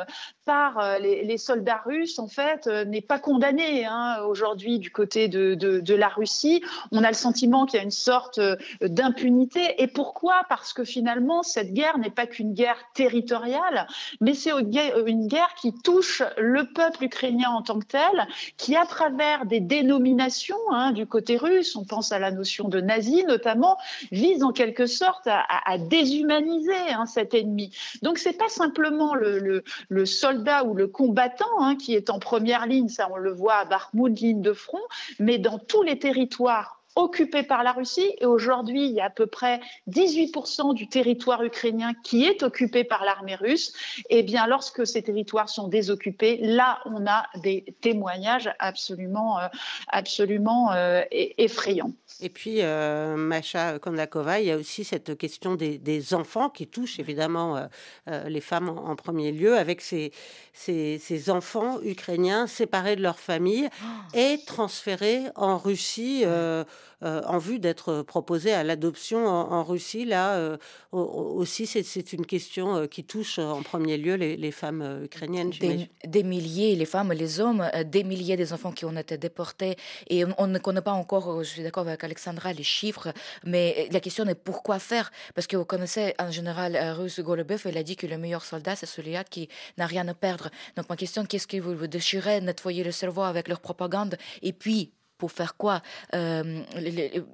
par 0.44 0.78
euh, 0.78 0.98
les, 0.98 1.38
soldats 1.38 1.82
russes, 1.84 2.18
en 2.18 2.26
fait, 2.26 2.66
euh, 2.66 2.84
n'est 2.84 3.00
pas 3.00 3.18
condamné 3.18 3.84
hein, 3.84 4.22
aujourd'hui 4.26 4.78
du 4.78 4.90
côté 4.90 5.28
de, 5.28 5.54
de, 5.54 5.94
la 5.94 6.08
Russie. 6.08 6.62
On 6.90 7.04
a 7.04 7.08
le 7.08 7.14
sentiment 7.14 7.64
qu'il 7.64 7.78
y 7.78 7.80
a 7.80 7.84
une 7.84 7.90
sorte 7.90 8.38
euh, 8.38 8.56
d'impunité. 8.80 9.82
Et 9.82 9.86
pourquoi? 9.86 10.42
Parce 10.48 10.72
que 10.72 10.84
finalement, 10.84 11.42
cette 11.42 11.72
guerre 11.72 11.98
n'est 11.98 12.10
pas 12.10 12.26
qu'une 12.26 12.54
guerre 12.54 12.78
territoriale, 12.94 13.86
mais 14.20 14.34
c'est 14.34 14.50
une 14.50 15.26
guerre 15.26 15.54
qui 15.60 15.72
touche 15.72 16.22
le 16.38 16.64
peuple 16.72 17.04
ukrainien 17.04 17.50
en 17.50 17.62
tant 17.62 17.78
que 17.78 17.86
tel, 17.86 18.26
qui, 18.56 18.74
à 18.76 18.86
travers 18.86 19.46
des 19.46 19.60
dénominations 19.60 20.56
hein, 20.70 20.92
du 20.92 21.06
côté 21.06 21.36
russe, 21.36 21.76
on 21.76 21.84
pense 21.84 22.12
à 22.12 22.18
la 22.18 22.30
notion 22.30 22.68
de 22.68 22.80
nazi 22.80 23.24
notamment, 23.24 23.76
vise 24.10 24.42
en 24.42 24.52
quelque 24.52 24.86
sorte 24.86 25.26
à, 25.26 25.78
déshumaniser 25.78 26.72
hein, 26.90 27.06
cet 27.06 27.34
ennemi. 27.34 27.74
Donc, 28.02 28.18
c'est 28.18 28.36
pas 28.36 28.48
simplement 28.48 29.14
le, 29.14 29.38
le, 29.38 29.64
le 29.88 30.04
soldat 30.32 30.64
ou 30.64 30.74
le 30.74 30.86
combattant 30.86 31.60
hein, 31.60 31.76
qui 31.76 31.94
est 31.94 32.10
en 32.10 32.18
première 32.18 32.66
ligne, 32.66 32.88
ça 32.88 33.08
on 33.12 33.16
le 33.16 33.32
voit 33.32 33.56
à 33.56 33.64
Bakhmut, 33.64 34.18
ligne 34.18 34.42
de 34.42 34.52
front, 34.52 34.80
mais 35.18 35.38
dans 35.38 35.58
tous 35.58 35.82
les 35.82 35.98
territoires 35.98 36.81
occupés 36.96 37.42
par 37.42 37.62
la 37.62 37.72
Russie. 37.72 38.14
Et 38.18 38.26
aujourd'hui, 38.26 38.86
il 38.86 38.92
y 38.92 39.00
a 39.00 39.06
à 39.06 39.10
peu 39.10 39.26
près 39.26 39.60
18% 39.88 40.74
du 40.74 40.88
territoire 40.88 41.42
ukrainien 41.42 41.92
qui 42.02 42.24
est 42.24 42.42
occupé 42.42 42.84
par 42.84 43.04
l'armée 43.04 43.34
russe. 43.34 43.72
Et 44.10 44.18
eh 44.18 44.22
bien, 44.22 44.46
lorsque 44.46 44.86
ces 44.86 45.02
territoires 45.02 45.48
sont 45.48 45.68
désoccupés, 45.68 46.38
là, 46.42 46.80
on 46.86 47.06
a 47.06 47.26
des 47.42 47.74
témoignages 47.80 48.50
absolument, 48.58 49.38
euh, 49.38 49.48
absolument 49.88 50.72
euh, 50.72 51.02
effrayants. 51.10 51.92
Et 52.20 52.28
puis, 52.28 52.62
euh, 52.62 53.16
Macha 53.16 53.78
Kondakova, 53.78 54.40
il 54.40 54.46
y 54.46 54.50
a 54.50 54.56
aussi 54.56 54.84
cette 54.84 55.16
question 55.16 55.54
des, 55.54 56.14
enfants 56.14 56.50
qui 56.50 56.66
touche 56.66 56.98
évidemment 56.98 57.68
euh, 58.08 58.28
les 58.28 58.40
femmes 58.40 58.68
en, 58.68 58.96
premier 58.96 59.32
lieu, 59.32 59.56
avec 59.56 59.80
ces, 59.80 60.12
ces, 60.52 61.30
enfants 61.30 61.80
ukrainiens 61.82 62.46
séparés 62.46 62.96
de 62.96 63.02
leur 63.02 63.18
famille 63.18 63.68
oh. 63.82 64.16
et 64.16 64.38
transférés 64.46 65.22
en 65.36 65.58
Russie. 65.58 66.22
Euh, 66.24 66.64
en 67.02 67.38
vue 67.38 67.58
d'être 67.58 68.02
proposé 68.02 68.52
à 68.52 68.62
l'adoption 68.62 69.26
en, 69.26 69.62
Russie. 69.64 70.04
Là 70.04 70.34
euh, 70.34 70.56
aussi, 70.92 71.66
c'est 71.66 72.12
une 72.12 72.26
question 72.26 72.76
euh, 72.76 72.86
qui 72.86 73.04
touche 73.04 73.38
en 73.38 73.62
premier 73.62 73.96
lieu 73.96 74.14
les, 74.14 74.50
femmes 74.52 75.02
ukrainiennes. 75.04 75.50
Des, 75.50 75.88
des, 76.04 76.22
milliers, 76.22 76.76
les 76.76 76.84
femmes, 76.84 77.12
les 77.12 77.40
hommes, 77.40 77.68
des 77.86 78.04
milliers 78.04 78.36
des 78.36 78.52
enfants 78.52 78.72
qui 78.72 78.84
ont 78.84 78.96
été 78.96 79.16
déportés. 79.16 79.76
Et 80.08 80.24
on, 80.38 80.46
ne 80.46 80.58
connaît 80.58 80.82
pas 80.82 80.92
encore, 80.92 81.42
je 81.42 81.48
suis 81.48 81.62
d'accord 81.62 81.86
avec 81.86 82.04
Alexandra, 82.04 82.52
les 82.52 82.62
chiffres, 82.62 83.12
mais 83.44 83.88
la 83.90 84.00
question 84.00 84.26
est 84.26 84.34
pourquoi 84.34 84.78
faire? 84.78 85.10
Parce 85.34 85.46
que 85.46 85.56
vous 85.56 85.64
connaissez 85.64 86.14
un 86.18 86.30
général 86.30 86.76
russe, 86.98 87.20
Golubev, 87.20 87.62
il 87.66 87.78
a 87.78 87.82
dit 87.82 87.96
que 87.96 88.06
le 88.06 88.18
meilleur 88.18 88.44
soldat, 88.44 88.76
c'est 88.76 88.86
celui-là 88.86 89.24
qui 89.24 89.48
n'a 89.78 89.86
rien 89.86 90.06
à 90.08 90.14
perdre. 90.14 90.50
Donc 90.76 90.88
ma 90.88 90.96
question, 90.96 91.24
qu'est-ce 91.24 91.46
que 91.46 91.58
vous, 91.58 91.74
vous 91.74 91.86
déchirez, 91.86 92.40
nettoyer 92.40 92.84
le 92.84 92.92
cerveau 92.92 93.22
avec 93.22 93.48
leur 93.48 93.60
propagande? 93.60 94.16
Et 94.42 94.52
puis, 94.52 94.92
pour 95.22 95.30
faire 95.30 95.56
quoi 95.56 95.82
euh, 96.14 96.64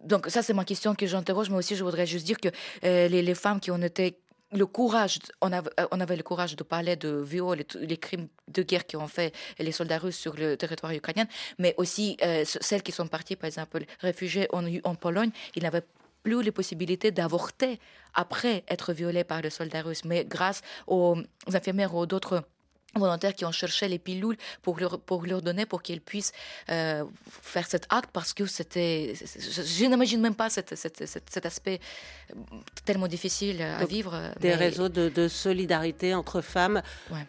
Donc 0.05 0.27
ça, 0.29 0.43
c'est 0.43 0.53
ma 0.53 0.67
question 0.67 0.95
que 0.95 1.07
j'interroge, 1.07 1.49
mais 1.49 1.57
aussi 1.57 1.75
je 1.75 1.83
voudrais 1.83 2.09
juste 2.15 2.27
dire 2.27 2.39
que 2.39 2.51
euh, 2.85 3.09
les, 3.09 3.35
femmes 3.35 3.61
qui 3.61 3.71
ont 3.71 3.81
été 3.81 4.19
le 4.53 4.67
courage, 4.67 5.15
on 5.41 5.51
avait, 5.59 5.71
euh, 5.81 5.87
on 5.91 5.99
avait 5.99 6.19
le 6.23 6.23
courage 6.23 6.55
de 6.55 6.65
parler 6.75 6.97
de 6.97 7.11
viol, 7.33 7.57
les, 7.57 7.87
les, 7.87 7.97
crimes 7.97 8.29
de 8.57 8.63
guerre 8.63 8.85
qui 8.87 8.97
ont 8.97 9.09
fait 9.09 9.35
les 9.59 9.73
soldats 9.73 9.97
russes 9.97 10.19
sur 10.19 10.35
le 10.37 10.59
territoire 10.59 10.93
ukrainien, 10.93 11.27
mais 11.59 11.73
aussi 11.79 12.19
celles 12.45 12.83
qui 12.83 12.93
sont 12.93 13.07
parties, 13.07 13.37
par 13.37 13.47
exemple, 13.47 13.79
réfugiées 14.01 14.49
en, 14.53 14.63
en 14.85 14.95
Pologne, 14.95 15.31
ils 15.57 15.63
n'avaient 15.63 15.87
plus 16.23 16.43
les 16.43 16.53
possibilités 16.53 17.11
d'avorter 17.11 17.81
après 18.13 18.65
être 18.69 18.93
violées 18.93 19.25
par 19.25 19.41
les 19.41 19.53
soldats 19.59 19.85
russes, 19.89 20.05
mais 20.05 20.27
grâce 20.27 20.61
aux 20.87 21.17
infirmières 21.55 21.95
ou 21.95 22.05
d'autres 22.05 22.43
volontaires 22.97 23.35
qui 23.35 23.45
ont 23.45 23.53
cherché 23.53 23.87
les 23.89 23.99
pilules 23.99 24.37
pour 24.63 24.79
leur, 24.81 24.99
pour 24.99 25.27
leur 25.27 25.43
donner 25.43 25.67
pour 25.67 25.83
qu'ils 25.83 26.01
puissent 26.01 26.33
euh, 26.71 27.05
faire 27.27 27.67
cet 27.67 27.87
acte 27.91 28.11
parce 28.13 28.33
que 28.33 28.47
c'était 28.47 29.15
je, 29.15 29.85
n'imagine 29.85 30.21
même 30.21 30.35
pas 30.35 30.49
cet, 30.49 30.75
cet, 30.75 31.47
aspect 31.47 31.81
tellement 32.85 33.07
difficile 33.07 33.63
à 33.63 33.85
vivre 33.85 34.33
des 34.41 34.55
réseaux 34.55 34.89
de, 34.89 35.29
solidarité 35.29 36.15
entre 36.15 36.41
femmes 36.41 36.83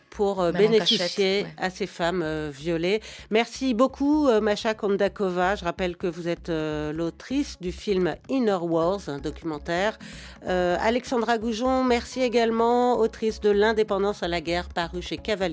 pour 0.10 0.42
euh, 0.42 0.52
bénéficier 0.52 1.46
à 1.58 1.70
ces 1.70 1.88
femmes 1.88 2.22
euh, 2.24 2.50
violées. 2.54 3.02
Merci 3.30 3.74
beaucoup 3.74 4.30
Masha 4.42 4.74
Kondakova. 4.74 5.56
Je 5.56 5.66
rappelle 5.66 5.98
que 5.98 6.08
vous 6.08 6.28
êtes 6.28 6.50
l'autrice 6.50 7.58
du 7.60 7.72
film 7.72 8.16
Inner 8.30 8.58
Wars 8.62 9.02
un 9.08 9.20
documentaire. 9.20 10.00
Alexandra 10.46 11.38
Goujon 11.38 11.84
merci 11.84 12.22
également 12.22 12.98
autrice 12.98 13.42
de 13.42 13.50
l'indépendance 13.50 14.24
à 14.24 14.28
la 14.28 14.42
guerre 14.42 14.70
paru 14.70 15.02
chez 15.02 15.18
Cavalier 15.18 15.49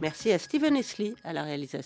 Merci 0.00 0.32
à 0.32 0.38
Steven 0.38 0.76
Esley 0.76 1.14
à 1.24 1.32
la 1.32 1.42
réalisation. 1.42 1.80